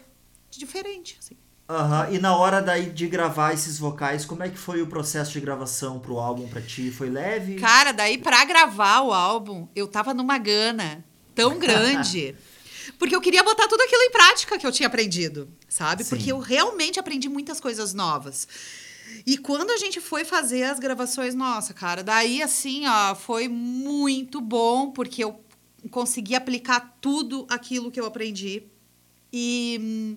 [0.50, 1.16] diferente.
[1.18, 1.36] Assim.
[1.70, 2.14] Uhum.
[2.14, 5.40] E na hora daí de gravar esses vocais, como é que foi o processo de
[5.40, 6.90] gravação pro álbum para ti?
[6.90, 7.54] Foi leve?
[7.56, 12.34] Cara, daí para gravar o álbum, eu tava numa gana tão grande.
[12.98, 16.02] Porque eu queria botar tudo aquilo em prática que eu tinha aprendido, sabe?
[16.02, 16.10] Sim.
[16.10, 18.48] Porque eu realmente aprendi muitas coisas novas.
[19.24, 24.40] E quando a gente foi fazer as gravações, nossa, cara, daí assim, ó, foi muito
[24.40, 25.40] bom, porque eu
[25.90, 28.64] consegui aplicar tudo aquilo que eu aprendi.
[29.32, 30.16] E,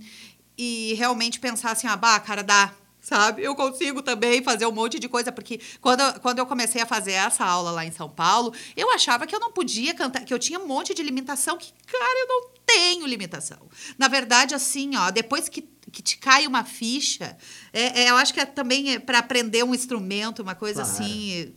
[0.63, 3.43] e realmente pensar assim, ah, bah, cara, dá, sabe?
[3.43, 7.11] Eu consigo também fazer um monte de coisa, porque quando, quando eu comecei a fazer
[7.11, 10.39] essa aula lá em São Paulo, eu achava que eu não podia cantar, que eu
[10.39, 13.69] tinha um monte de limitação, que, cara, eu não tenho limitação.
[13.97, 15.61] Na verdade, assim, ó, depois que,
[15.91, 17.37] que te cai uma ficha,
[17.73, 21.03] é, é eu acho que é também é para aprender um instrumento, uma coisa claro.
[21.03, 21.53] assim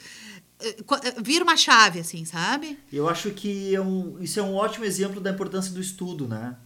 [0.61, 2.79] é, é, vira uma chave, assim, sabe?
[2.93, 6.57] Eu acho que é um, isso é um ótimo exemplo da importância do estudo, né?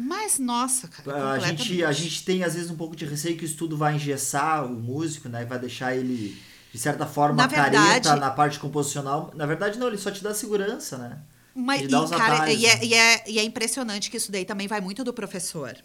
[0.00, 1.32] Mas, nossa, cara.
[1.32, 3.96] A gente, a gente tem, às vezes, um pouco de receio que o estudo vai
[3.96, 5.44] engessar o músico, né?
[5.44, 6.40] Vai deixar ele,
[6.72, 9.30] de certa forma, na careta verdade, na parte composicional.
[9.34, 11.18] Na verdade, não, ele só te dá segurança, né?
[11.54, 12.84] Mas, e, cara, atalhos, e, é, né?
[12.84, 15.76] e, é, e é impressionante que isso daí também vai muito do professor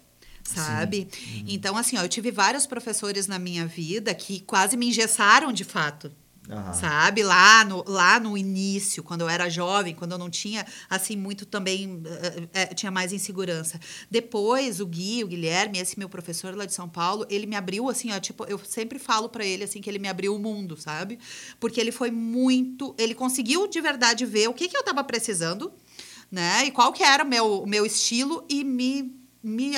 [0.46, 1.08] sabe?
[1.10, 1.44] Sim.
[1.48, 5.64] Então, assim, ó, eu tive vários professores na minha vida que quase me engessaram de
[5.64, 6.12] fato.
[6.48, 6.74] Uhum.
[6.74, 7.22] Sabe?
[7.22, 11.44] Lá no, lá no início, quando eu era jovem, quando eu não tinha, assim, muito
[11.44, 12.02] também.
[12.52, 13.80] É, tinha mais insegurança.
[14.10, 17.88] Depois, o Gui, o Guilherme, esse meu professor lá de São Paulo, ele me abriu,
[17.88, 20.76] assim, ó, tipo, eu sempre falo para ele, assim, que ele me abriu o mundo,
[20.76, 21.18] sabe?
[21.58, 22.94] Porque ele foi muito.
[22.98, 25.72] Ele conseguiu de verdade ver o que, que eu tava precisando,
[26.30, 26.66] né?
[26.66, 29.12] E qual que era o meu, o meu estilo e me.
[29.42, 29.72] me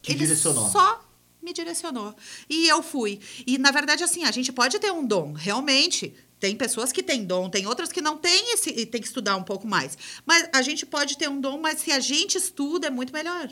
[0.00, 0.68] Te ele direcionou.
[0.68, 1.11] só
[1.42, 2.14] me direcionou.
[2.48, 3.20] E eu fui.
[3.46, 6.14] E, na verdade, assim, a gente pode ter um dom, realmente.
[6.38, 9.36] Tem pessoas que têm dom, tem outras que não têm esse, e tem que estudar
[9.36, 9.96] um pouco mais.
[10.26, 13.48] Mas a gente pode ter um dom, mas se a gente estuda, é muito melhor.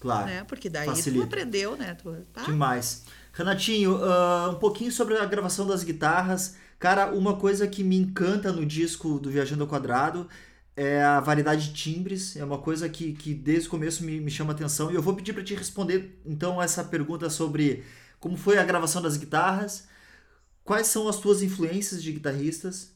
[0.00, 0.26] Claro.
[0.26, 0.44] Né?
[0.44, 1.22] Porque daí facilita.
[1.22, 1.94] tu aprendeu, né?
[1.94, 2.42] Tu, tá?
[2.42, 3.04] Demais.
[3.32, 6.56] Renatinho, uh, um pouquinho sobre a gravação das guitarras.
[6.78, 10.28] Cara, uma coisa que me encanta no disco do Viajando ao Quadrado
[10.76, 14.30] é a variedade de timbres, é uma coisa que, que desde o começo me, me
[14.30, 14.90] chama atenção.
[14.90, 17.82] E eu vou pedir para te responder então essa pergunta sobre
[18.20, 19.88] como foi a gravação das guitarras,
[20.62, 22.92] quais são as tuas influências de guitarristas,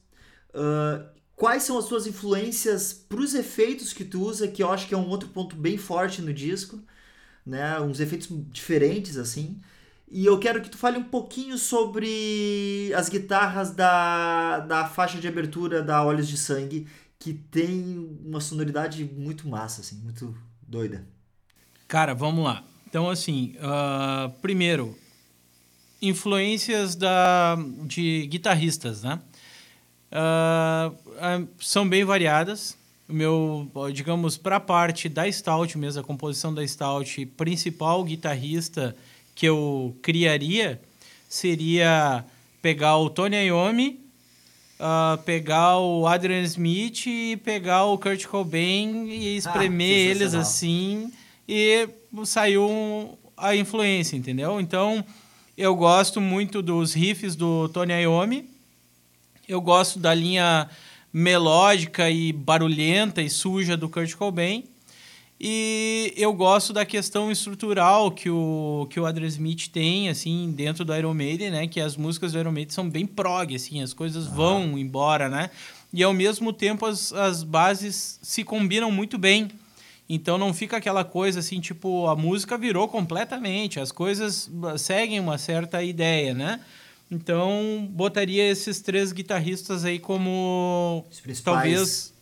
[0.49, 1.03] uh,
[1.35, 4.93] quais são as tuas influências para os efeitos que tu usa, que eu acho que
[4.93, 6.79] é um outro ponto bem forte no disco,
[7.43, 7.79] né?
[7.79, 9.59] uns efeitos diferentes assim.
[10.13, 15.27] E eu quero que tu fale um pouquinho sobre as guitarras da, da faixa de
[15.27, 16.85] abertura da Olhos de Sangue,
[17.21, 20.35] que tem uma sonoridade muito massa, assim, muito
[20.67, 21.07] doida.
[21.87, 22.63] Cara, vamos lá.
[22.89, 24.97] Então, assim, uh, primeiro,
[26.01, 27.55] influências da,
[27.85, 29.21] de guitarristas, né?
[30.11, 32.75] Uh, são bem variadas.
[33.07, 38.95] O meu, digamos, para a parte da Stout mesmo, a composição da Stout, principal guitarrista
[39.35, 40.81] que eu criaria
[41.29, 42.25] seria
[42.63, 44.00] pegar o Tony Iommi
[44.81, 51.11] uh, pegar o Adrian Smith e pegar o Kurt Cobain e espremer ah, eles assim
[51.47, 51.87] e
[52.25, 54.59] saiu a influência, entendeu?
[54.59, 55.05] Então,
[55.57, 58.49] eu gosto muito dos riffs do Tony Iommi.
[59.47, 60.69] Eu gosto da linha
[61.13, 64.63] melódica e barulhenta e suja do Kurt Cobain.
[65.43, 70.85] E eu gosto da questão estrutural que o, que o Adrian Smith tem, assim, dentro
[70.85, 71.67] do Iron Maiden, né?
[71.67, 74.29] Que as músicas do Iron Maiden são bem prog, assim, as coisas ah.
[74.29, 75.49] vão embora, né?
[75.91, 79.49] E ao mesmo tempo as, as bases se combinam muito bem.
[80.07, 85.39] Então não fica aquela coisa assim, tipo, a música virou completamente, as coisas seguem uma
[85.39, 86.59] certa ideia, né?
[87.11, 91.05] Então, botaria esses três guitarristas aí como
[91.43, 92.13] talvez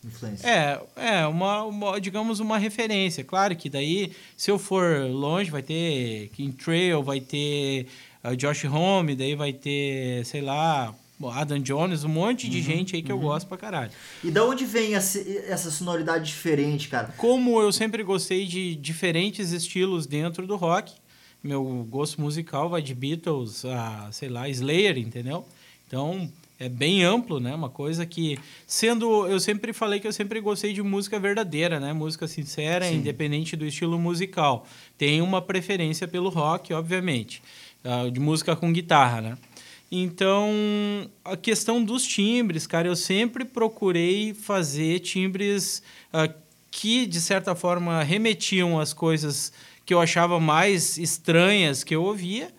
[0.44, 3.24] é, é uma, uma, digamos uma referência.
[3.24, 7.86] Claro que daí, se eu for longe, vai ter King Trail, vai ter
[8.24, 10.96] uh, Josh Homme, daí vai ter, sei lá,
[11.34, 13.20] Adam Jones, um monte de uhum, gente aí que uhum.
[13.20, 13.92] eu gosto pra caralho.
[14.24, 17.14] E da onde vem essa, essa sonoridade diferente, cara?
[17.16, 20.94] Como eu sempre gostei de diferentes estilos dentro do rock,
[21.44, 25.46] meu gosto musical vai de Beatles a, sei lá, Slayer, entendeu?
[25.88, 26.30] Então,
[26.60, 27.56] é bem amplo, né?
[27.56, 28.38] Uma coisa que,
[28.68, 31.94] sendo, eu sempre falei que eu sempre gostei de música verdadeira, né?
[31.94, 32.98] Música sincera, Sim.
[32.98, 34.68] independente do estilo musical.
[34.98, 37.42] Tem uma preferência pelo rock, obviamente,
[37.86, 39.38] uh, de música com guitarra, né?
[39.92, 40.52] Então,
[41.26, 45.82] a questão dos timbres, cara, eu sempre procurei fazer timbres
[46.14, 46.32] uh,
[46.70, 49.52] que, de certa forma, remetiam às coisas
[49.90, 52.54] que eu achava mais estranhas que eu ouvia,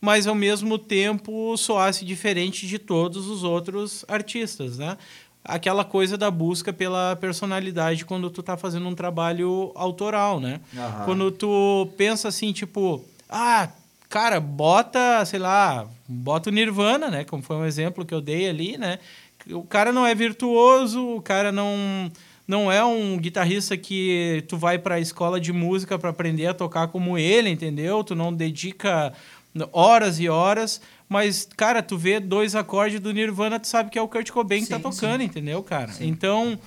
[0.00, 4.98] mas ao mesmo tempo soasse diferente de todos os outros artistas, né?
[5.44, 10.60] Aquela coisa da busca pela personalidade quando tu tá fazendo um trabalho autoral, né?
[11.04, 13.68] Quando tu pensa assim, tipo, ah,
[14.08, 17.22] cara, bota, sei lá, bota o Nirvana, né?
[17.22, 18.98] Como foi um exemplo que eu dei ali, né?
[19.52, 22.10] O cara não é virtuoso, o cara não
[22.52, 26.54] não é um guitarrista que tu vai para a escola de música para aprender a
[26.54, 28.04] tocar como ele, entendeu?
[28.04, 29.14] Tu não dedica
[29.72, 30.78] horas e horas,
[31.08, 34.60] mas cara, tu vê dois acordes do Nirvana, tu sabe que é o Kurt Cobain
[34.60, 35.26] sim, que tá tocando, sim.
[35.26, 35.92] entendeu, cara?
[35.92, 36.06] Sim.
[36.06, 36.58] Então,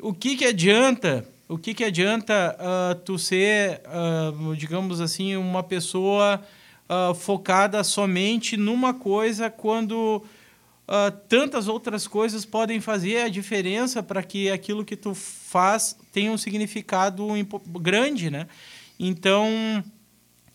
[0.00, 1.24] o que que adianta?
[1.48, 6.40] O que que adianta uh, tu ser, uh, digamos assim, uma pessoa
[6.88, 10.24] uh, focada somente numa coisa quando
[10.90, 16.32] uh, tantas outras coisas podem fazer a diferença para que aquilo que tu faz tenha
[16.32, 17.26] um significado
[17.80, 18.48] grande, né?
[18.98, 19.82] Então,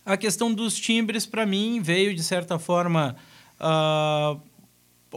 [0.05, 3.15] a questão dos timbres, para mim, veio, de certa forma,
[3.59, 4.39] uh,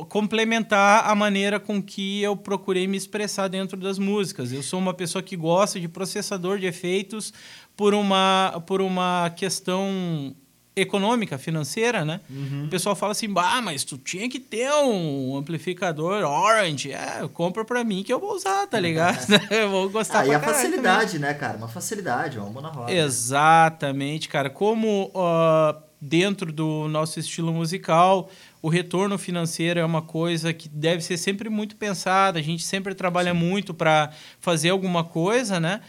[0.06, 4.52] complementar a maneira com que eu procurei me expressar dentro das músicas.
[4.52, 7.32] Eu sou uma pessoa que gosta de processador de efeitos
[7.76, 10.34] por uma, por uma questão
[10.80, 12.20] econômica, financeira, né?
[12.28, 12.64] Uhum.
[12.64, 16.92] O pessoal fala assim, bah, mas tu tinha que ter um amplificador Orange.
[16.92, 19.18] É, compra pra mim que eu vou usar, tá ligado?
[19.50, 21.28] eu vou gostar ah, e a facilidade, também.
[21.28, 21.58] né, cara?
[21.58, 22.92] Uma facilidade, uma mão na roda.
[22.92, 24.50] Exatamente, cara.
[24.50, 28.30] Como uh, dentro do nosso estilo musical,
[28.62, 32.38] o retorno financeiro é uma coisa que deve ser sempre muito pensada.
[32.38, 33.38] A gente sempre trabalha Sim.
[33.38, 34.10] muito para
[34.40, 35.80] fazer alguma coisa, né?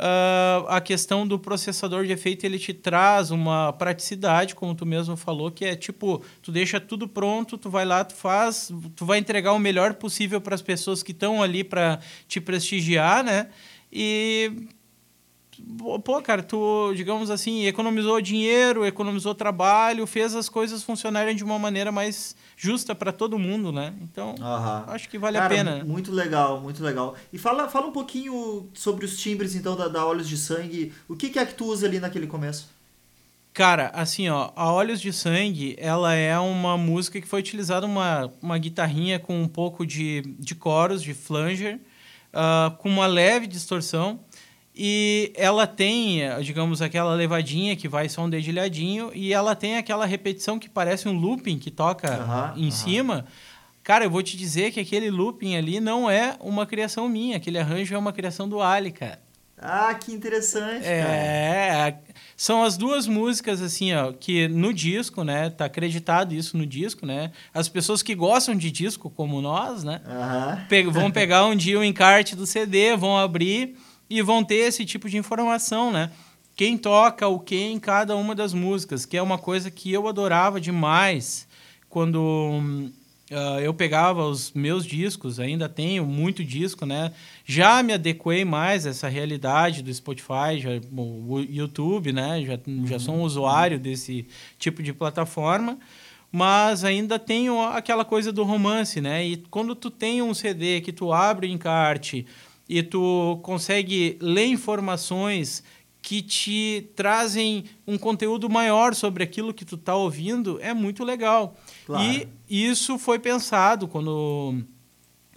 [0.00, 5.16] Uh, a questão do processador de efeito ele te traz uma praticidade, como tu mesmo
[5.16, 9.18] falou, que é tipo, tu deixa tudo pronto, tu vai lá, tu faz, tu vai
[9.18, 13.48] entregar o melhor possível para as pessoas que estão ali para te prestigiar, né?
[13.92, 14.68] E
[16.04, 21.58] pô, cara, tu, digamos assim, economizou dinheiro, economizou trabalho, fez as coisas funcionarem de uma
[21.58, 23.94] maneira mais justa para todo mundo, né?
[24.02, 24.34] Então,
[24.88, 25.84] acho que vale cara, a pena.
[25.84, 27.14] Muito legal, muito legal.
[27.32, 30.92] E fala, fala um pouquinho sobre os timbres, então, da, da Olhos de Sangue.
[31.08, 32.68] O que, que é que tu usa ali naquele começo?
[33.54, 38.28] Cara, assim, ó, a Olhos de Sangue, ela é uma música que foi utilizada uma,
[38.42, 41.76] uma guitarrinha com um pouco de, de coros, de flanger,
[42.34, 44.18] uh, com uma leve distorção.
[44.80, 50.06] E ela tem, digamos, aquela levadinha que vai só um dedilhadinho, e ela tem aquela
[50.06, 53.26] repetição que parece um looping que toca em cima.
[53.82, 57.58] Cara, eu vou te dizer que aquele looping ali não é uma criação minha, aquele
[57.58, 59.18] arranjo é uma criação do Ali, cara.
[59.60, 61.02] Ah, que interessante, é,
[61.76, 62.00] cara.
[62.36, 65.50] São as duas músicas, assim, ó, que no disco, né?
[65.50, 67.32] Tá acreditado isso no disco, né?
[67.52, 70.00] As pessoas que gostam de disco, como nós, né?
[70.68, 73.74] Pe vão pegar um dia o encarte do CD, vão abrir
[74.08, 76.10] e vão ter esse tipo de informação, né?
[76.56, 80.08] Quem toca o que em cada uma das músicas, que é uma coisa que eu
[80.08, 81.46] adorava demais
[81.88, 82.18] quando
[83.30, 87.12] uh, eu pegava os meus discos, ainda tenho muito disco, né?
[87.44, 92.42] Já me adequei mais a essa realidade do Spotify, já, o YouTube, né?
[92.44, 92.86] Já, uhum.
[92.86, 94.26] já sou um usuário desse
[94.58, 95.78] tipo de plataforma
[96.30, 99.24] mas ainda tenho aquela coisa do romance, né?
[99.26, 102.26] E quando tu tem um CD que tu abre o encarte,
[102.68, 105.62] e tu consegue ler informações
[106.02, 111.56] que te trazem um conteúdo maior sobre aquilo que tu está ouvindo, é muito legal.
[111.86, 112.04] Claro.
[112.04, 114.62] E isso foi pensado quando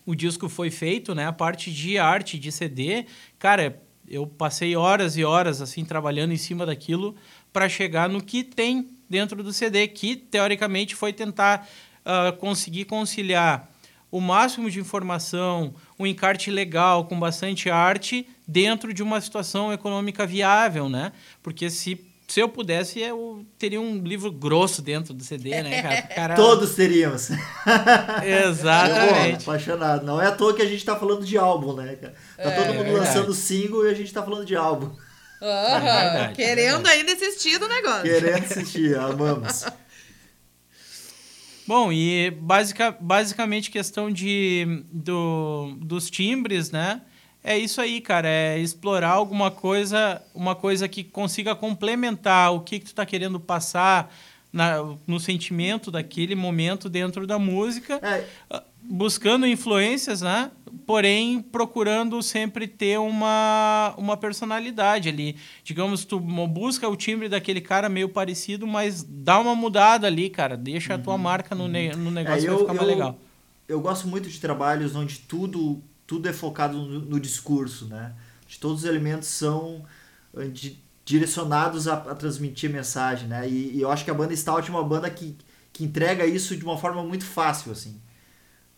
[0.05, 1.25] o disco foi feito, né?
[1.25, 3.05] A parte de arte de CD,
[3.39, 7.15] cara, eu passei horas e horas assim trabalhando em cima daquilo
[7.51, 11.67] para chegar no que tem dentro do CD, que teoricamente foi tentar
[12.05, 13.70] uh, conseguir conciliar
[14.11, 20.27] o máximo de informação, um encarte legal, com bastante arte, dentro de uma situação econômica
[20.27, 21.13] viável, né?
[21.41, 21.97] Porque se,
[22.27, 26.01] se eu pudesse, eu teria um livro grosso dentro do CD, né, cara?
[26.13, 26.35] cara...
[26.35, 27.29] Todos teríamos.
[28.49, 29.45] Exatamente.
[29.45, 30.05] Pô, apaixonado.
[30.05, 32.13] Não é à toa que a gente tá falando de álbum, né, cara?
[32.35, 34.87] Tá é, todo mundo é lançando single e a gente tá falando de álbum.
[35.41, 35.47] Uhum.
[35.47, 38.03] É Querendo ainda assistir do negócio.
[38.03, 39.63] Querendo assistir, amamos.
[41.71, 47.01] Bom, e basica, basicamente questão de, do, dos timbres, né?
[47.41, 48.27] É isso aí, cara.
[48.27, 53.39] É explorar alguma coisa, uma coisa que consiga complementar o que, que tu está querendo
[53.39, 54.13] passar
[54.51, 58.61] na, no sentimento daquele momento dentro da música, é.
[58.83, 60.51] Buscando influências, né?
[60.85, 65.37] porém procurando sempre ter uma, uma personalidade ali.
[65.63, 70.57] Digamos, tu busca o timbre daquele cara meio parecido, mas dá uma mudada ali, cara.
[70.57, 73.17] Deixa a tua uhum, marca no, ne no negócio, é, eu, ficar mais eu, legal.
[73.67, 78.13] Eu gosto muito de trabalhos onde tudo, tudo é focado no, no discurso, né?
[78.47, 79.85] De todos os elementos são
[80.35, 83.47] eh, de, direcionados a, a, transmitir mensagem, né?
[83.47, 85.37] E, e, eu acho que a banda Stout é uma banda que,
[85.71, 87.97] que entrega isso de uma forma muito fácil, assim.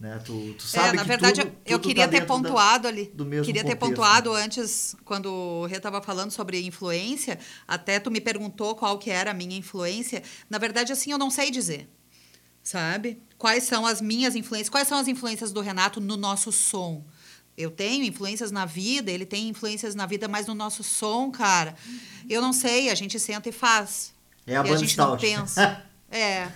[0.04, 0.20] Né?
[0.20, 3.10] Tu, tu sabe é, na verdade, tudo, eu, tudo queria tá ter pontuado da, ali.
[3.14, 4.42] Do mesmo queria contexto, ter pontuado né?
[4.42, 9.32] antes, quando o Rê estava falando sobre influência, até tu me perguntou qual que era
[9.32, 10.22] a minha influência.
[10.50, 11.90] Na verdade, assim, eu não sei dizer.
[12.62, 13.22] Sabe?
[13.38, 14.68] Quais são as minhas influências?
[14.68, 17.06] Quais são as influências do Renato no nosso som?
[17.58, 21.76] Eu tenho influências na vida, ele tem influências na vida, mas no nosso som, cara,
[22.30, 24.14] eu não sei, a gente senta e faz.
[24.46, 25.82] É a, e a gente não pensa.
[26.12, 26.52] é.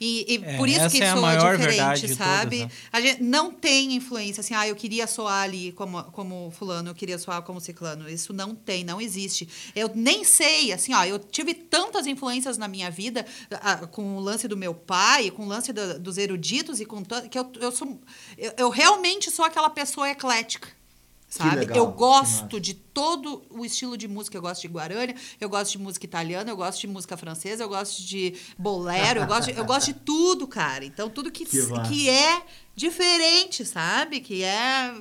[0.00, 2.60] E, e é, por isso que é soa diferente, sabe?
[2.60, 2.80] Todas, né?
[2.90, 6.94] A gente não tem influência assim, ah, eu queria soar ali como, como fulano, eu
[6.94, 8.08] queria soar como ciclano.
[8.08, 9.46] Isso não tem, não existe.
[9.76, 13.26] Eu nem sei, assim, ó, eu tive tantas influências na minha vida
[13.60, 17.04] a, com o lance do meu pai, com o lance do, dos eruditos e com
[17.30, 18.00] que eu, eu sou
[18.38, 20.79] eu, eu realmente sou aquela pessoa eclética
[21.30, 21.60] sabe?
[21.60, 24.36] Legal, eu gosto de todo o estilo de música.
[24.36, 27.68] Eu gosto de guarani, eu gosto de música italiana, eu gosto de música francesa, eu
[27.68, 30.84] gosto de bolero, eu gosto de, eu gosto de tudo, cara.
[30.84, 32.42] Então, tudo que, que, que é
[32.74, 34.20] diferente, sabe?
[34.20, 34.92] Que é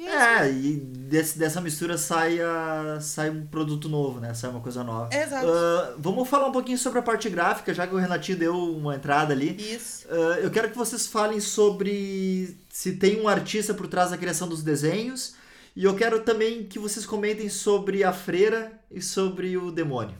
[0.00, 4.32] é, e desse, dessa mistura sai, a, sai um produto novo, né?
[4.32, 5.12] Sai uma coisa nova.
[5.12, 5.44] Exato.
[5.44, 8.94] Uh, vamos falar um pouquinho sobre a parte gráfica, já que o Renatinho deu uma
[8.94, 9.56] entrada ali.
[9.58, 10.06] Isso.
[10.06, 14.48] Uh, eu quero que vocês falem sobre se tem um artista por trás da criação
[14.48, 15.34] dos desenhos
[15.78, 20.16] e eu quero também que vocês comentem sobre a freira e sobre o demônio.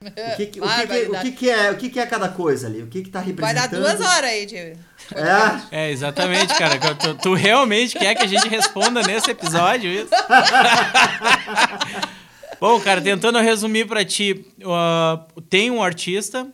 [0.00, 2.30] O que, que, o, que, que, o que, que, é, o que, que é cada
[2.30, 2.82] coisa ali?
[2.82, 3.54] O que, que tá representando?
[3.54, 4.58] Vai dar duas horas aí, tio.
[4.58, 4.76] É?
[5.70, 6.78] é, exatamente, cara.
[6.94, 10.08] Tu, tu, realmente quer que a gente responda nesse episódio isso?
[12.58, 16.50] Bom, cara, tentando resumir para ti, uh, tem um artista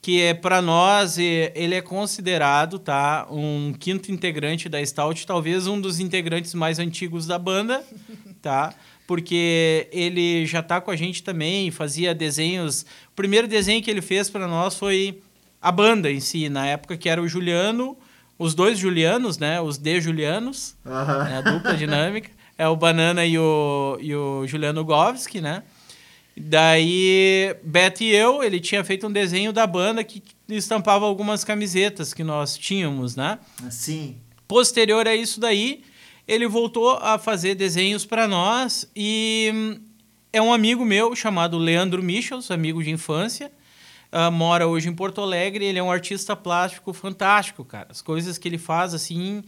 [0.00, 5.80] que é para nós ele é considerado tá um quinto integrante da Stout talvez um
[5.80, 7.84] dos integrantes mais antigos da banda
[8.40, 8.74] tá
[9.06, 14.02] porque ele já tá com a gente também fazia desenhos o primeiro desenho que ele
[14.02, 15.20] fez para nós foi
[15.60, 17.96] a banda em si na época que era o Juliano
[18.38, 21.24] os dois Julianos né os de Julianos uhum.
[21.24, 21.38] né?
[21.38, 25.62] a dupla dinâmica é o Banana e o, e o Juliano Govski né
[26.38, 32.12] Daí, Beto e eu, ele tinha feito um desenho da banda que estampava algumas camisetas
[32.12, 33.38] que nós tínhamos, né?
[33.70, 34.16] Sim.
[34.46, 35.82] Posterior a isso daí,
[36.28, 39.80] ele voltou a fazer desenhos para nós e hum,
[40.32, 43.50] é um amigo meu chamado Leandro Michels, amigo de infância.
[44.12, 45.64] Uh, mora hoje em Porto Alegre.
[45.64, 47.88] Ele é um artista plástico fantástico, cara.
[47.90, 49.42] As coisas que ele faz, assim,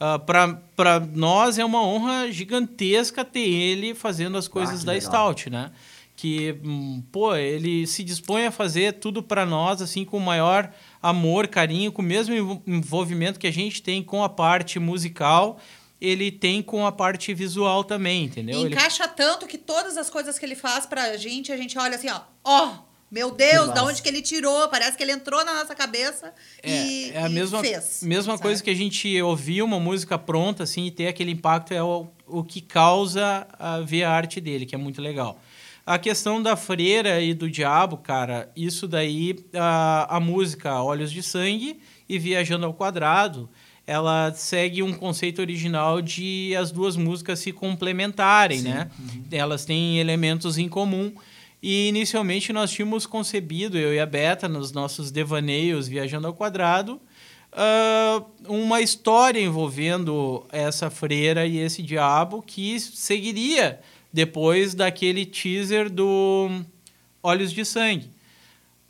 [0.00, 5.10] uh, para nós é uma honra gigantesca ter ele fazendo as coisas ah, da legal.
[5.10, 5.70] Stout, né?
[6.16, 10.72] Que, hum, pô, ele se dispõe a fazer tudo para nós, assim, com o maior
[11.02, 15.58] amor, carinho, com o mesmo envolvimento que a gente tem com a parte musical
[16.00, 18.60] ele tem com a parte visual também, entendeu?
[18.60, 19.12] E encaixa ele...
[19.14, 22.20] tanto que todas as coisas que ele faz pra gente, a gente olha assim, ó,
[22.44, 24.68] ó, oh, meu Deus, da onde que ele tirou?
[24.68, 28.00] Parece que ele entrou na nossa cabeça é, e, é a mesma, fez.
[28.02, 31.82] Mesma coisa que a gente ouvir uma música pronta, assim, e ter aquele impacto é
[31.82, 35.40] o, o que causa a ver a arte dele, que é muito legal.
[35.86, 41.22] A questão da freira e do diabo, cara, isso daí, a, a música Olhos de
[41.22, 41.78] Sangue
[42.08, 43.50] e Viajando ao Quadrado,
[43.86, 48.68] ela segue um conceito original de as duas músicas se complementarem, Sim.
[48.68, 48.90] né?
[48.98, 49.24] Uhum.
[49.30, 51.12] Elas têm elementos em comum.
[51.62, 57.00] E inicialmente nós tínhamos concebido, eu e a Beta, nos nossos devaneios viajando ao quadrado,
[57.52, 63.80] uh, uma história envolvendo essa freira e esse diabo que seguiria
[64.14, 66.48] depois daquele teaser do
[67.20, 68.08] Olhos de Sangue.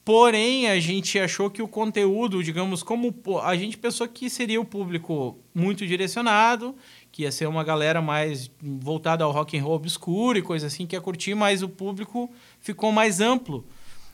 [0.04, 4.66] Porém, a gente achou que o conteúdo, digamos, como a gente pensou que seria o
[4.66, 6.76] público muito direcionado,
[7.10, 10.86] que ia ser uma galera mais voltada ao rock and roll obscuro e coisa assim,
[10.86, 13.64] que ia curtir, mas o público ficou mais amplo.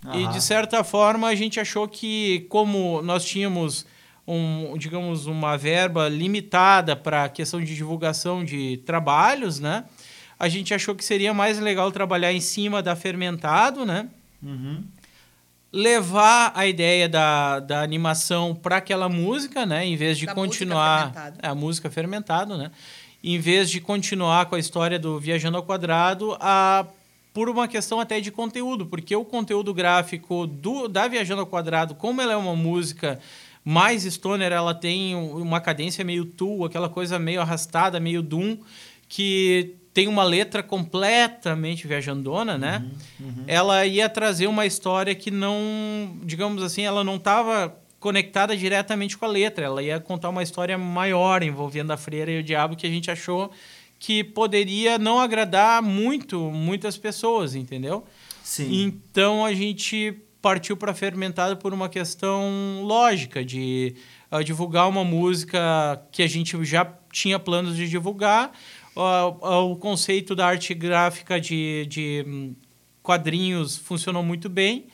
[0.05, 0.15] Uhum.
[0.15, 3.85] E de certa forma a gente achou que como nós tínhamos
[4.25, 9.85] um, digamos, uma verba limitada para a questão de divulgação de trabalhos, né?
[10.41, 14.09] A gente achou que seria mais legal trabalhar em cima da fermentado, né?
[14.43, 14.83] Uhum
[15.73, 19.87] levar a ideia da, da animação para aquela música, né?
[19.87, 22.71] Em vez de da continuar música é, a música fermentada, né?
[23.23, 26.87] Em vez de continuar com a história do Viajando ao Quadrado, a
[27.33, 31.95] por uma questão até de conteúdo, porque o conteúdo gráfico do da Viajando ao Quadrado,
[31.95, 33.21] como ela é uma música
[33.65, 38.57] mais stoner, ela tem uma cadência meio tu, aquela coisa meio arrastada, meio doom,
[39.09, 42.85] que tem uma letra completamente viajandona, né?
[43.19, 43.45] Uhum, uhum.
[43.47, 49.25] Ela ia trazer uma história que não, digamos assim, ela não estava conectada diretamente com
[49.25, 49.67] a letra.
[49.67, 53.11] Ela ia contar uma história maior envolvendo a freira e o diabo que a gente
[53.11, 53.51] achou
[53.99, 58.05] que poderia não agradar muito muitas pessoas, entendeu?
[58.43, 58.83] Sim.
[58.83, 63.95] Então a gente partiu para fermentado por uma questão lógica de
[64.33, 68.53] uh, divulgar uma música que a gente já tinha planos de divulgar
[68.95, 72.55] o, o conceito da arte gráfica de, de hum,
[73.03, 74.89] quadrinhos funcionou muito bem.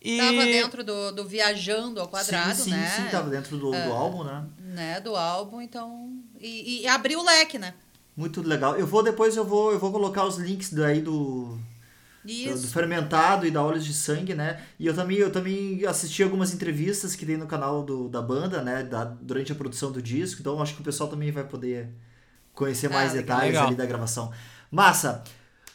[0.00, 0.18] E...
[0.18, 2.88] Tava dentro do, do Viajando ao Quadrado, sim, sim, né?
[2.88, 4.44] Sim, tava dentro do, do é, álbum, né?
[4.58, 5.00] né?
[5.00, 6.12] Do álbum, então...
[6.40, 7.74] E, e, abriu o leque, né?
[8.16, 8.76] Muito legal.
[8.76, 11.56] Eu vou depois, eu vou, eu vou colocar os links daí do...
[12.24, 14.62] Do, do, fermentado e da Olhos de Sangue, né?
[14.78, 18.62] E eu também, eu também assisti algumas entrevistas que tem no canal do, da banda,
[18.62, 18.84] né?
[18.84, 20.40] Da, durante a produção do disco.
[20.40, 21.88] Então acho que o pessoal também vai poder
[22.54, 23.66] conhecer mais ah, detalhes legal.
[23.66, 24.30] ali da gravação.
[24.70, 25.22] Massa!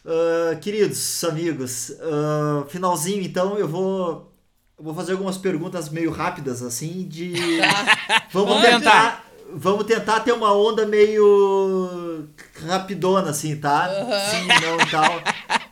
[0.05, 4.31] Uh, queridos amigos, uh, finalzinho então eu vou
[4.77, 7.33] eu vou fazer algumas perguntas meio rápidas assim de
[8.31, 12.29] vamos, vamos tentar vamos tentar ter uma onda meio
[12.67, 14.31] rapidona assim tá uhum.
[14.31, 15.21] sim não tal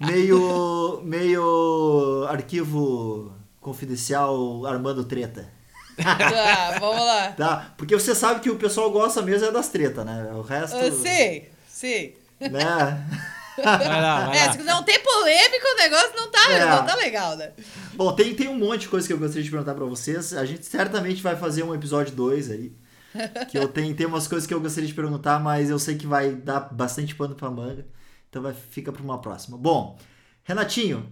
[0.06, 3.32] meio meio arquivo
[3.62, 5.55] confidencial armando treta
[6.04, 7.32] tá, vamos lá.
[7.38, 10.32] Tá, porque você sabe que o pessoal gosta mesmo é das tretas, né?
[10.34, 10.78] O resto.
[10.78, 12.14] Uh, sim, sim.
[12.40, 13.06] Né?
[13.64, 16.66] Vai lá, vai é, se não tem polêmica, o negócio não tá, é.
[16.66, 17.54] não tá legal, né?
[17.94, 20.34] Bom, tem, tem um monte de coisa que eu gostaria de perguntar pra vocês.
[20.34, 22.76] A gente certamente vai fazer um episódio 2 aí.
[23.50, 26.06] Que eu tenho, tem umas coisas que eu gostaria de perguntar, mas eu sei que
[26.06, 27.86] vai dar bastante pano pra manga.
[28.30, 29.58] Então vai, fica pra uma próxima.
[29.58, 29.98] Bom,
[30.44, 31.10] Renatinho,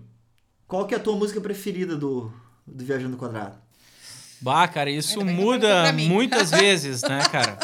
[0.67, 2.29] qual que é a tua música preferida do,
[2.67, 3.57] do Viajando Quadrado?
[4.43, 7.57] Bah, cara, isso muda muitas vezes, né, cara?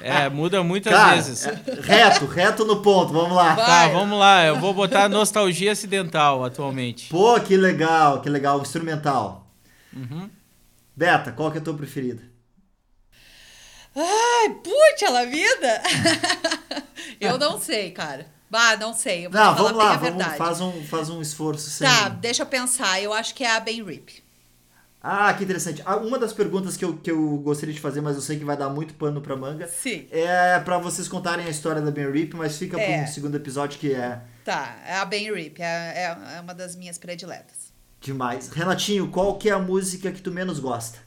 [0.00, 1.46] É, muda muitas cara, vezes.
[1.46, 3.54] É, reto, reto no ponto, vamos lá.
[3.54, 3.66] Vai.
[3.66, 4.42] Tá, vamos lá.
[4.46, 7.10] Eu vou botar nostalgia acidental atualmente.
[7.10, 9.46] Pô, que legal, que legal, instrumental.
[9.94, 10.30] Uhum.
[10.96, 12.22] Beta, qual que é a tua preferida?
[13.94, 15.82] Ai, putz, a vida!
[17.20, 18.26] eu não sei, cara.
[18.50, 19.26] Bah, não sei.
[19.26, 21.68] Eu vou não, vamos lá, vamos, faz, um, faz um esforço.
[21.68, 21.86] Sem...
[21.86, 23.02] Tá, deixa eu pensar.
[23.02, 24.25] Eu acho que é a Ben Rip.
[25.08, 25.80] Ah, que interessante.
[25.86, 28.44] Ah, uma das perguntas que eu, que eu gostaria de fazer, mas eu sei que
[28.44, 29.68] vai dar muito pano pra manga.
[29.68, 30.04] Sim.
[30.10, 32.84] É para vocês contarem a história da Ben Rip, mas fica é.
[32.84, 34.20] para um segundo episódio que é.
[34.44, 37.72] Tá, é a Ben Rip, é, é, é uma das minhas prediletas.
[38.00, 38.48] Demais.
[38.48, 40.98] Renatinho, qual que é a música que tu menos gosta?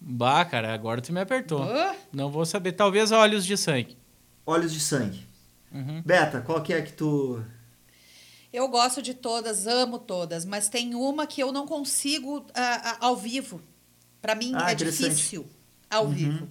[0.00, 1.64] Bah, cara, agora tu me apertou.
[1.64, 1.94] Uh?
[2.14, 2.72] Não vou saber.
[2.72, 3.98] Talvez Olhos de Sangue.
[4.46, 5.26] Olhos de Sangue.
[5.70, 6.00] Uhum.
[6.02, 7.44] Beta, qual que é que tu.
[8.54, 13.06] Eu gosto de todas, amo todas, mas tem uma que eu não consigo ah, ah,
[13.06, 13.60] ao vivo.
[14.22, 15.44] Para mim Ah, é difícil
[15.90, 16.48] ao vivo.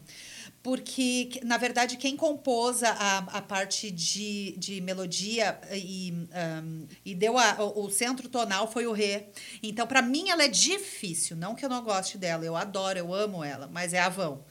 [0.61, 7.13] Porque, que- na verdade, quem compôs a, a parte de, de melodia e, ahm, e
[7.15, 9.25] deu a- o, o centro tonal foi o Rê.
[9.61, 11.35] Então, para mim, ela é difícil.
[11.37, 14.43] Não que eu não goste dela, eu adoro, eu amo ela, mas é a Vão.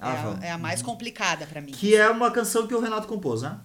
[0.00, 0.42] É a, Avão.
[0.42, 1.72] é a mais complicada para mim.
[1.72, 3.58] Que é uma canção que o Renato compôs, né?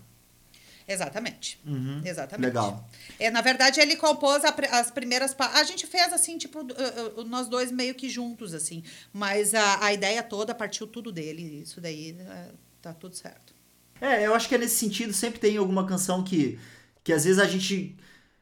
[0.88, 1.60] Exatamente.
[1.66, 2.02] Uhum.
[2.04, 2.48] Exatamente.
[2.48, 2.90] Legal.
[3.20, 5.36] É, na verdade, ele compôs a as primeiras.
[5.40, 8.84] A gente fez assim, tipo, uh, uh, nós dois meio que juntos, assim.
[9.12, 11.62] Mas a, a ideia toda partiu tudo dele.
[11.62, 13.54] Isso daí uh, tá tudo certo.
[14.02, 16.60] É, eu acho que é nesse sentido, sempre tem alguma canção que,
[17.04, 17.98] que às vezes a gente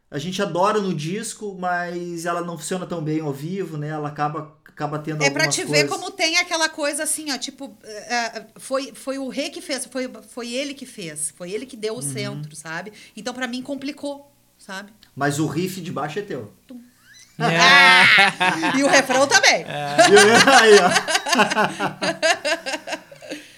[0.10, 3.88] a gente adora no disco, mas ela não funciona tão bem ao vivo, né?
[3.88, 5.90] Ela acaba acaba tendo É pra algumas te ver coisas.
[5.90, 9.86] como tem aquela coisa assim, ó, tipo, uh, uh, foi, foi o rei que fez,
[9.86, 12.02] foi, foi ele que fez, foi ele que deu o Uhum.
[12.02, 12.92] centro, sabe?
[13.16, 14.92] Então, pra mim, complicou, sabe?
[15.16, 16.52] Mas o riff de baixo é teu.
[17.40, 18.78] É.
[18.78, 19.66] E o refrão também.
[19.66, 20.90] Aí, ó.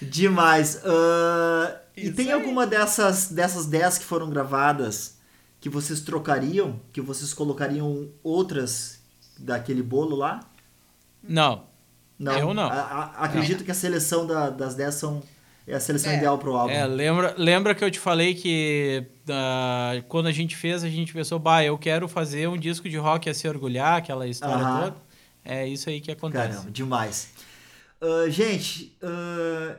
[0.00, 0.80] Demais.
[0.84, 2.32] Ah, e tem aí.
[2.32, 5.14] alguma dessas dessas 10 que foram gravadas
[5.60, 6.80] que vocês trocariam?
[6.92, 8.98] Que vocês colocariam outras
[9.38, 10.40] daquele bolo lá?
[11.28, 11.64] Não.
[12.18, 12.38] Não.
[12.38, 12.68] Eu não.
[12.68, 12.74] A-
[13.18, 15.22] a- acredito que a seleção da- das 10 são,
[15.66, 16.16] é a seleção É.
[16.16, 16.72] ideal pro álbum.
[16.72, 21.12] É, lembra, lembra que eu te falei que ah, quando a gente fez, a gente
[21.12, 24.82] pensou, bah, eu quero fazer um disco de rock a se orgulhar, aquela história Aham.
[24.84, 24.96] toda.
[25.44, 26.48] É isso aí que acontece.
[26.48, 27.28] Caramba, demais.
[28.00, 29.76] Ah, gente, ah,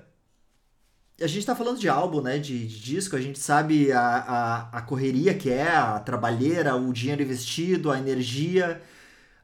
[1.22, 2.38] a gente tá falando de álbum, né?
[2.38, 6.92] De, de disco, a gente sabe a, a, a correria que é, a trabalheira, o
[6.92, 8.82] dinheiro investido, a energia.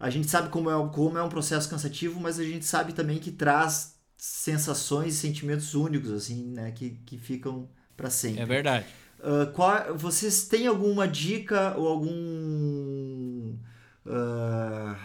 [0.01, 3.19] A gente sabe como é, como é um processo cansativo, mas a gente sabe também
[3.19, 6.71] que traz sensações e sentimentos únicos, assim, né?
[6.71, 8.41] Que, que ficam para sempre.
[8.41, 8.85] É verdade.
[9.23, 13.55] Ah, qual- vocês têm alguma dica ou algum.
[14.07, 14.97] ah,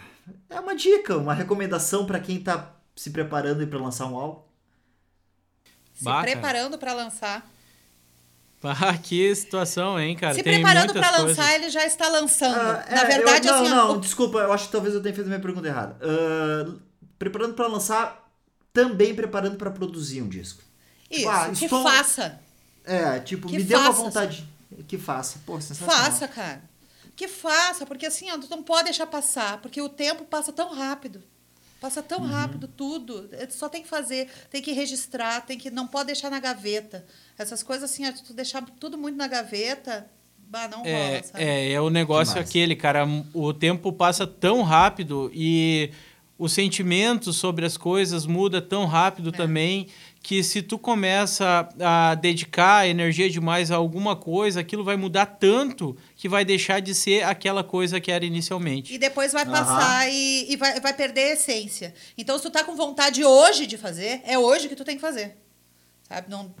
[0.49, 4.41] é uma dica, uma recomendação para quem tá se preparando para lançar um álbum?
[5.93, 6.31] Se Bah, cara.
[6.31, 7.47] preparando pra lançar.
[8.63, 10.33] Ah, que situação, hein, cara?
[10.33, 11.37] Se Tem preparando muitas pra coisas.
[11.37, 12.55] lançar, ele já está lançando.
[12.59, 15.13] Ah, Na é, verdade, eu, não, assim, não, desculpa, eu acho que talvez eu tenha
[15.13, 15.95] feito a minha pergunta errada.
[16.01, 16.73] Ah,
[17.19, 18.27] preparando para lançar,
[18.73, 20.61] também preparando para produzir um disco.
[21.09, 22.39] isso, Ah, que estou- faça.
[22.83, 24.01] É, tipo, Que me dê uma faça.
[24.03, 24.47] vontade
[24.87, 25.39] que faça.
[25.45, 25.95] Pô, sensacional.
[25.95, 26.61] Faça, cara.
[27.15, 30.73] Que faça, porque assim, ó, tu não pode deixar passar, porque o tempo passa tão
[30.73, 31.21] rápido.
[31.79, 32.27] Passa tão Uhum.
[32.27, 33.29] rápido tudo.
[33.31, 37.05] É, Só tem que fazer, tem que registrar, tem que não pode deixar na gaveta.
[37.37, 40.07] Essas coisas assim, ó, tu deixar tudo muito na gaveta,
[40.49, 41.43] bah, não rola, É, sabe?
[41.43, 42.49] é, é o negócio Demais.
[42.49, 43.05] aquele, cara.
[43.33, 45.91] O tempo passa tão rápido e
[46.39, 49.31] os sentimentos sobre as coisas muda tão rápido É.
[49.31, 49.87] também
[50.27, 55.95] que se tu começa a dedicar energia demais a alguma coisa, aquilo vai mudar tanto
[56.17, 58.93] que vai deixar de ser aquela coisa que era inicialmente.
[58.93, 61.93] E depois vai passar e, e vai, vai perder a essência.
[62.17, 65.01] Então, se tu tá com vontade hoje de fazer, é hoje que tu tem que
[65.01, 65.37] fazer.
[66.03, 66.29] Sabe?
[66.29, 66.53] Não...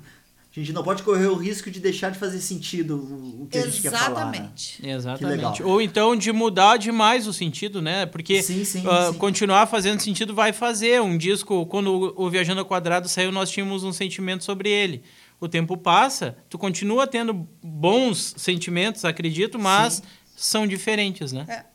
[0.57, 2.97] A gente não pode correr o risco de deixar de fazer sentido
[3.43, 4.31] o que a gente quer falar.
[4.31, 4.51] né?
[4.81, 5.61] Exatamente.
[5.61, 8.07] Ou então de mudar demais o sentido, né?
[8.07, 9.19] Porque Sim, sim, ah, sim.
[9.19, 10.99] continuar fazendo sentido vai fazer.
[10.99, 15.03] Um disco, quando o o Viajando ao Quadrado saiu, nós tínhamos um sentimento sobre ele.
[15.39, 20.01] O tempo passa, tu continua tendo bons sentimentos, acredito, mas Sim.
[20.35, 21.45] são diferentes, né?
[21.47, 21.65] É.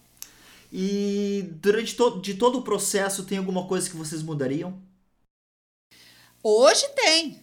[0.72, 4.76] E durante to de todo o processo, tem alguma coisa que vocês mudariam?
[6.42, 7.41] Hoje tem.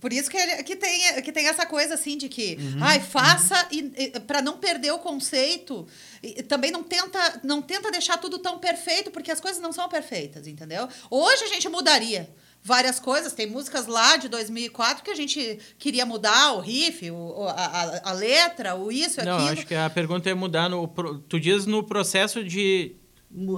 [0.00, 3.00] Por isso que, ele- que, tem, que tem essa coisa assim de que, Uhum, ai,
[3.00, 5.86] faça e, para não perder o conceito.
[6.22, 9.88] E, também não tenta, não tenta deixar tudo tão perfeito, porque as coisas não são
[9.88, 10.86] perfeitas, entendeu?
[11.10, 12.28] Hoje a gente mudaria
[12.62, 13.32] várias coisas.
[13.32, 17.52] Tem músicas lá de 2004 que a gente queria mudar o riff, o, o- a,
[17.52, 19.52] a- a letra, o isso, Não, aquilo.
[19.52, 20.86] acho que a pergunta é mudar no.
[21.28, 22.94] Tu diz no processo de.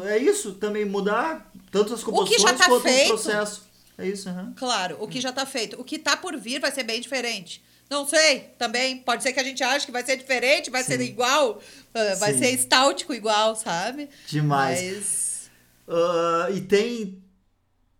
[0.05, 3.05] É isso, também mudar tanto as que composições já tá quanto feito.
[3.07, 3.70] o processo.
[4.01, 4.55] É isso, aham.
[4.57, 5.81] Claro, o que já está feito.
[5.81, 7.63] O que está por vir vai ser bem diferente.
[7.91, 8.99] Não sei, também.
[8.99, 11.05] Pode ser que a gente ache que vai ser diferente, vai ser Sim.
[11.05, 11.61] igual,
[11.93, 12.39] ah, vai Sim.
[12.39, 14.09] ser estáltico igual, sabe?
[14.29, 14.81] Demais.
[14.81, 15.51] Mas.
[15.89, 17.23] Ah, e tem.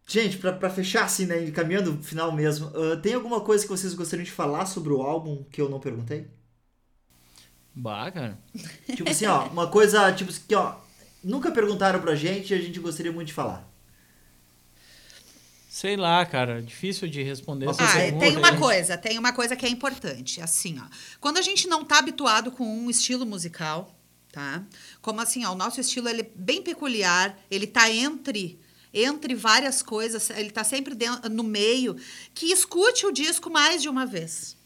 [0.07, 1.45] Gente, pra, pra fechar assim, né?
[1.45, 5.03] Encaminhando o final mesmo, ah, tem alguma coisa que vocês gostariam de falar sobre o
[5.03, 6.29] álbum que eu não perguntei?
[7.75, 8.39] Bah, cara.
[8.95, 10.77] Tipo assim, ó, uma coisa, tipo assim, que, ó,
[11.23, 13.70] nunca perguntaram pra gente e a gente gostaria muito de falar.
[15.73, 16.61] Sei lá, cara.
[16.61, 18.27] Difícil de responder essa Ah, pergunta.
[18.27, 20.41] tem uma coisa, tem uma coisa que é importante.
[20.41, 20.85] Assim, ó.
[21.21, 23.97] Quando a gente não tá habituado com um estilo musical,
[24.33, 24.65] tá?
[25.01, 28.59] Como assim, ó, o nosso estilo ele é bem peculiar, ele tá entre
[28.93, 31.95] entre várias coisas, ele tá sempre dentro, no meio,
[32.35, 34.57] que escute o disco mais de uma vez.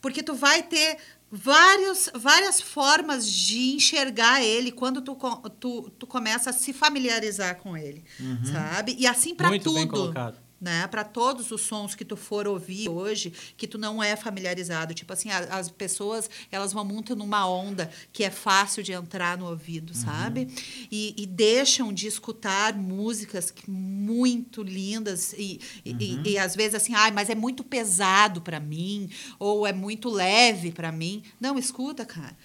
[0.00, 0.98] Porque tu vai ter
[1.32, 5.16] vários, várias formas de enxergar ele quando tu,
[5.58, 8.04] tu, tu começa a se familiarizar com ele,
[8.44, 8.94] sabe?
[8.98, 9.98] E assim para Muito bem tudo.
[9.98, 10.38] colocado.
[10.62, 14.94] Né, para todos os sons que tu for ouvir hoje, que tu não é familiarizado.
[14.94, 19.36] Tipo assim, a- as pessoas, elas vão muito numa onda que é fácil de entrar
[19.36, 20.46] no ouvido, sabe?
[20.88, 26.76] E, e deixam de escutar músicas que- muito lindas e, e- e- e às vezes
[26.76, 29.10] assim, ai, mas é muito pesado para mim,
[29.40, 31.24] ou é muito leve para mim.
[31.40, 32.36] Não, escuta, cara.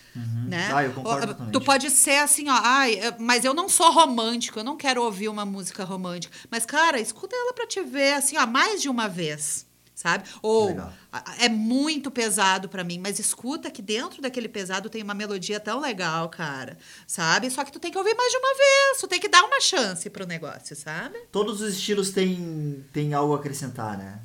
[0.47, 0.71] Né?
[0.73, 1.51] Ah, eu concordo Ou.
[1.51, 5.29] Tu pode ser assim, ó, ai, mas eu não sou romântico, eu não quero ouvir
[5.29, 6.35] uma música romântica.
[6.49, 10.29] Mas, cara, escuta ela pra te ver, assim, ó, mais de uma vez, sabe?
[10.41, 10.93] Ou Legal.
[11.39, 15.79] é muito pesado pra mim, mas escuta que dentro daquele pesado tem uma melodia tão
[15.79, 17.49] legal, cara, sabe?
[17.49, 19.59] Só que tu tem que ouvir mais de uma vez, tu tem que dar uma
[19.59, 21.17] chance pro negócio, sabe?
[21.31, 24.19] Todos os estilos têm, têm algo a acrescentar, né?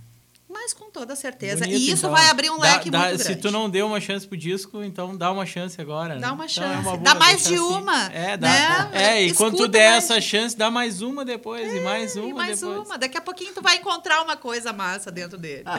[0.53, 1.65] Mas com toda certeza.
[1.65, 2.11] Bonito, e isso então.
[2.11, 3.41] vai abrir um Dá- leque dá- muito Se grande.
[3.41, 6.19] tu não deu uma chance pro disco, então dá uma chance agora.
[6.19, 6.33] Dá né?
[6.33, 6.83] uma Então é chance.
[6.85, 7.59] boa Dá mais de assim.
[7.59, 8.49] uma, É, dá.
[8.49, 8.91] né?
[8.93, 12.15] É, e quando tu Escuta der mais essa chance, dá mais uma depois, e mais
[12.17, 12.87] uma e mais depois.
[12.87, 12.99] uma.
[12.99, 15.65] Daqui a pouquinho tu vai encontrar uma coisa massa dentro dele.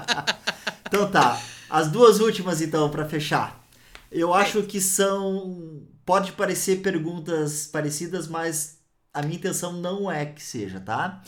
[0.87, 1.41] Então tá,
[1.71, 3.63] as duas últimas então para fechar.
[4.11, 8.77] Eu acho que são pode parecer perguntas parecidas, mas
[9.11, 11.19] a minha intenção não é que seja, tá?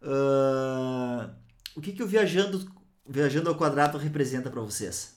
[0.00, 1.28] Ahn,
[1.76, 2.72] o que que o viajando
[3.06, 5.14] viajando ao quadrado representa para vocês?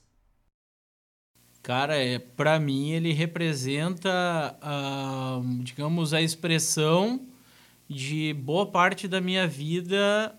[1.63, 7.27] Cara, é, para mim ele representa, ah, digamos, a expressão
[7.89, 10.33] de boa parte da minha vida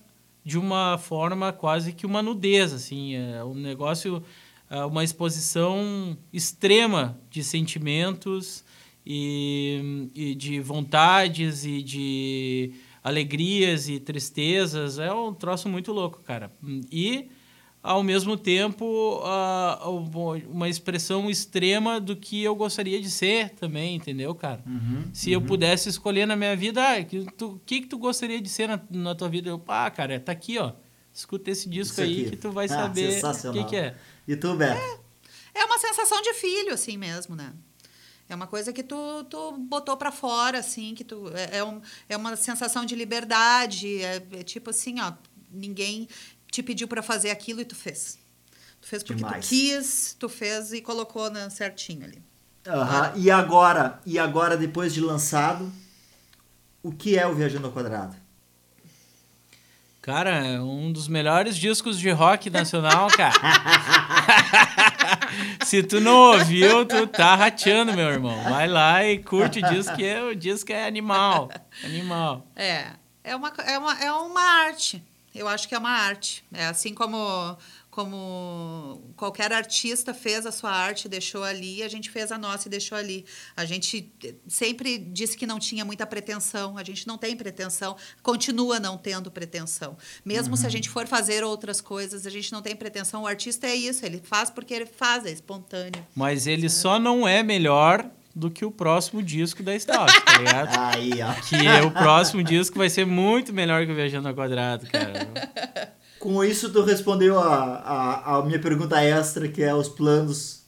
[0.45, 4.23] de uma forma quase que uma nudez, assim, é um negócio,
[4.71, 8.65] ah, uma exposição extrema de sentimentos
[9.05, 12.73] e, e de vontades e de
[13.09, 16.53] alegrias e tristezas, é um troço muito louco, cara.
[16.93, 17.29] E
[17.83, 18.85] ao mesmo tempo
[20.49, 24.63] uma expressão extrema do que eu gostaria de ser também, entendeu, cara?
[25.13, 28.41] Se eu pudesse escolher na minha vida, ah, que tu- o que, que tu gostaria
[28.41, 29.49] de ser na, na tua vida?
[29.49, 30.73] Eu, ah, cara, tá aqui, ó.
[31.13, 32.31] Escuta esse disco Isso aí aqui.
[32.31, 33.97] que tu vai Ah, saber o que, que é.
[34.27, 34.81] E tu, Beto?
[35.55, 37.53] É uma sensação de filho, assim mesmo, né?
[38.29, 41.31] É uma coisa que tu, tu botou pra fora, assim, que tu.
[41.35, 44.03] É, é, um, é uma sensação de liberdade.
[44.03, 45.13] É, é tipo assim, ó,
[45.51, 46.07] ninguém
[46.51, 48.19] te pediu pra fazer aquilo e tu fez.
[48.81, 49.45] Tu fez porque Demais.
[49.45, 52.23] tu quis, tu fez e colocou na, certinho ali.
[52.67, 53.13] Aham.
[53.17, 55.73] E agora, e agora depois de lançado,
[56.83, 58.15] o que é o Viajando ao Quadrado?
[60.09, 63.35] Cara, é um dos melhores discos de rock nacional, cara.
[65.67, 68.43] Se tu não ouviu, tu tá rateando, meu irmão.
[68.45, 71.51] Vai lá e curte o disco, que é, o disco é animal.
[71.85, 72.47] Animal.
[72.57, 72.87] É,
[73.23, 75.05] é uma, é, uma, é uma arte.
[75.35, 76.43] Eu acho que é uma arte.
[76.55, 77.55] É assim como,
[77.91, 82.69] como qualquer artista fez a sua arte e deixou ali, a gente fez a nossa
[82.69, 83.25] e deixou ali.
[83.57, 84.13] A gente
[84.47, 89.31] sempre disse que não tinha muita pretensão, a gente não tem pretensão, continua não tendo
[89.31, 89.97] pretensão.
[90.25, 93.23] Mesmo se a gente for fazer outras coisas, a gente não tem pretensão.
[93.23, 96.07] O artista é isso, ele faz porque ele faz, é espontâneo.
[96.15, 100.69] Mas ele só não é melhor do que o próximo disco da Stout, tá ligado?
[100.79, 101.35] Aí, ó.
[101.43, 105.29] Que é o próximo disco vai ser muito melhor que o Viajando ao Quadrado, cara.
[106.19, 110.63] Com isso, tu respondeu a, a, a minha pergunta extra, que é os planos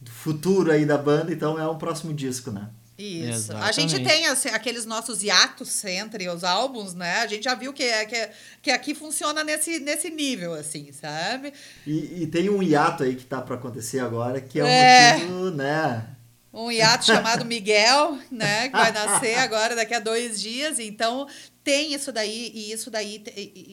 [0.00, 1.32] do futuro aí da banda.
[1.32, 2.68] Então, é um próximo disco, né?
[2.96, 3.52] Isso.
[3.52, 3.74] A Exatamente.
[3.90, 7.16] gente tem assim, aqueles nossos hiatos entre os álbuns, né?
[7.22, 8.32] A gente já viu que, é, que, é-
[8.62, 11.52] que aqui funciona nesse, nesse nível, assim, sabe?
[11.84, 15.12] E, e tem um hiato aí que tá pra acontecer agora, que é um É.
[15.14, 16.04] motivo, né?
[16.54, 18.68] Um hiato chamado Miguel, né?
[18.68, 20.78] Que vai nascer agora daqui a dois dias.
[20.78, 21.26] Então,
[21.64, 23.24] tem isso daí, e isso daí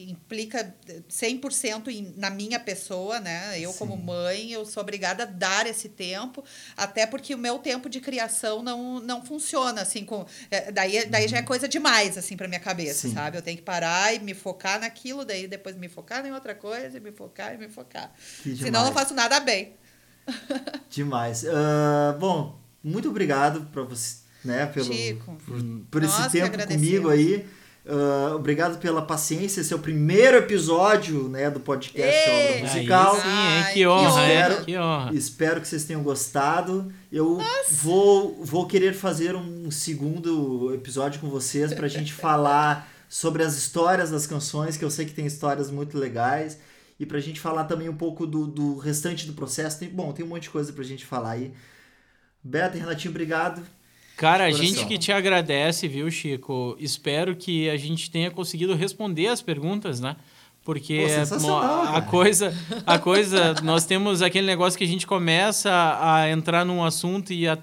[0.08, 0.74] implica
[1.10, 3.60] 100% em, na minha pessoa, né?
[3.60, 6.42] Eu, como mãe, eu sou obrigada a dar esse tempo,
[6.74, 10.24] até porque o meu tempo de criação não, não funciona, assim, com...
[10.50, 13.14] é, daí, daí já é coisa demais, assim, pra minha cabeça, Sim.
[13.14, 13.36] sabe?
[13.36, 16.96] Eu tenho que parar e me focar naquilo, daí depois me focar em outra coisa,
[16.96, 18.10] e me focar e me focar.
[18.42, 19.76] Senão eu não faço nada bem.
[20.88, 21.44] Demais.
[21.44, 25.36] Ah, bom, muito obrigado pra você, né, pelo, Chico.
[25.46, 27.44] por, por esse tempo comigo aí.
[27.84, 29.60] Ah, obrigado pela paciência.
[29.60, 32.48] Esse é o primeiro episódio, né, do podcast Ei!
[32.48, 33.14] Obra Musical.
[33.14, 33.74] Aí sim, hein?
[33.74, 34.44] Que honra, hein?
[34.44, 34.64] honra.
[34.64, 35.14] Que honra.
[35.14, 36.92] Espero que vocês tenham gostado.
[37.10, 37.40] Eu
[37.70, 44.10] vou, vou querer fazer um segundo episódio com vocês pra gente falar sobre as histórias
[44.10, 46.58] das canções, que eu sei que tem histórias muito legais.
[47.00, 49.80] E pra gente falar também um pouco do, do restante do processo.
[49.80, 51.52] Tem, bom, tem um monte de coisa pra gente falar aí.
[52.42, 53.62] Beto e Renatinho, obrigado.
[54.16, 56.76] Cara, a gente que te agradece, viu, Chico?
[56.78, 60.16] Espero que a gente tenha conseguido responder as perguntas, né?
[60.64, 61.06] Porque
[61.40, 62.02] Pô, a cara.
[62.02, 62.54] coisa,
[62.86, 67.48] a coisa, nós temos aquele negócio que a gente começa a entrar num assunto e
[67.48, 67.58] a,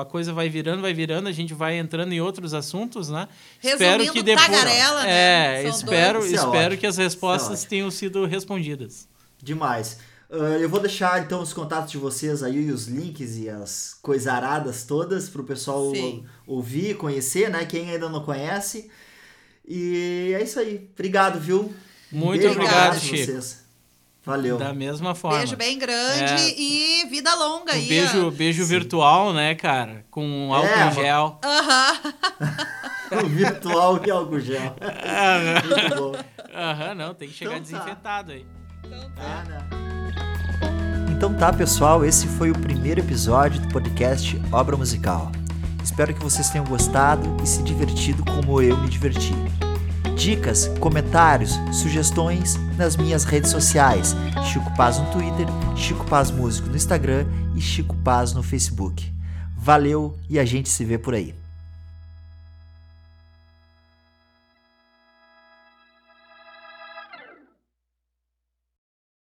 [0.00, 3.28] a coisa vai virando, vai virando, a gente vai entrando em outros assuntos, né?
[3.60, 5.60] Resumindo, tagarela, né?
[5.60, 6.80] É, São espero, é espero ótimo.
[6.80, 9.08] que as é respostas tenham sido respondidas.
[9.40, 9.98] Demais.
[10.32, 13.98] Ah, eu vou deixar então os contatos de vocês aí, e os links e as
[14.00, 16.24] coisaradas todas pro pessoal Sim.
[16.46, 17.64] ouvir, conhecer, né?
[17.64, 18.90] Quem ainda não conhece.
[19.66, 20.88] E é isso aí.
[20.94, 21.74] Obrigado, viu?
[22.12, 23.16] Muito beijo obrigado, Chico.
[23.24, 23.60] vocês.
[24.24, 24.58] Valeu.
[24.58, 25.38] Da mesma forma.
[25.38, 26.54] Beijo bem grande É.
[26.60, 27.88] e vida longa Um aí.
[27.88, 30.04] beijo, beijo virtual, né, cara?
[30.10, 31.40] Com álcool É, gel.
[31.44, 32.00] Aham.
[33.24, 34.76] O virtual e álcool gel.
[35.66, 36.12] Muito bom.
[36.54, 37.78] Aham, não, tem que chegar Então tá.
[37.78, 38.46] desinfetado aí.
[38.84, 39.99] É, né?
[41.20, 45.30] Então tá, pessoal, esse foi o primeiro episódio do podcast Obra Musical.
[45.84, 49.34] Espero que vocês tenham gostado e se divertido como eu me diverti.
[50.16, 54.16] Dicas, comentários, sugestões nas minhas redes sociais:
[54.50, 59.12] Chico Paz no Twitter, Chico Paz Músico no Instagram e Chico Paz no Facebook.
[59.54, 61.34] Valeu e a gente se vê por aí.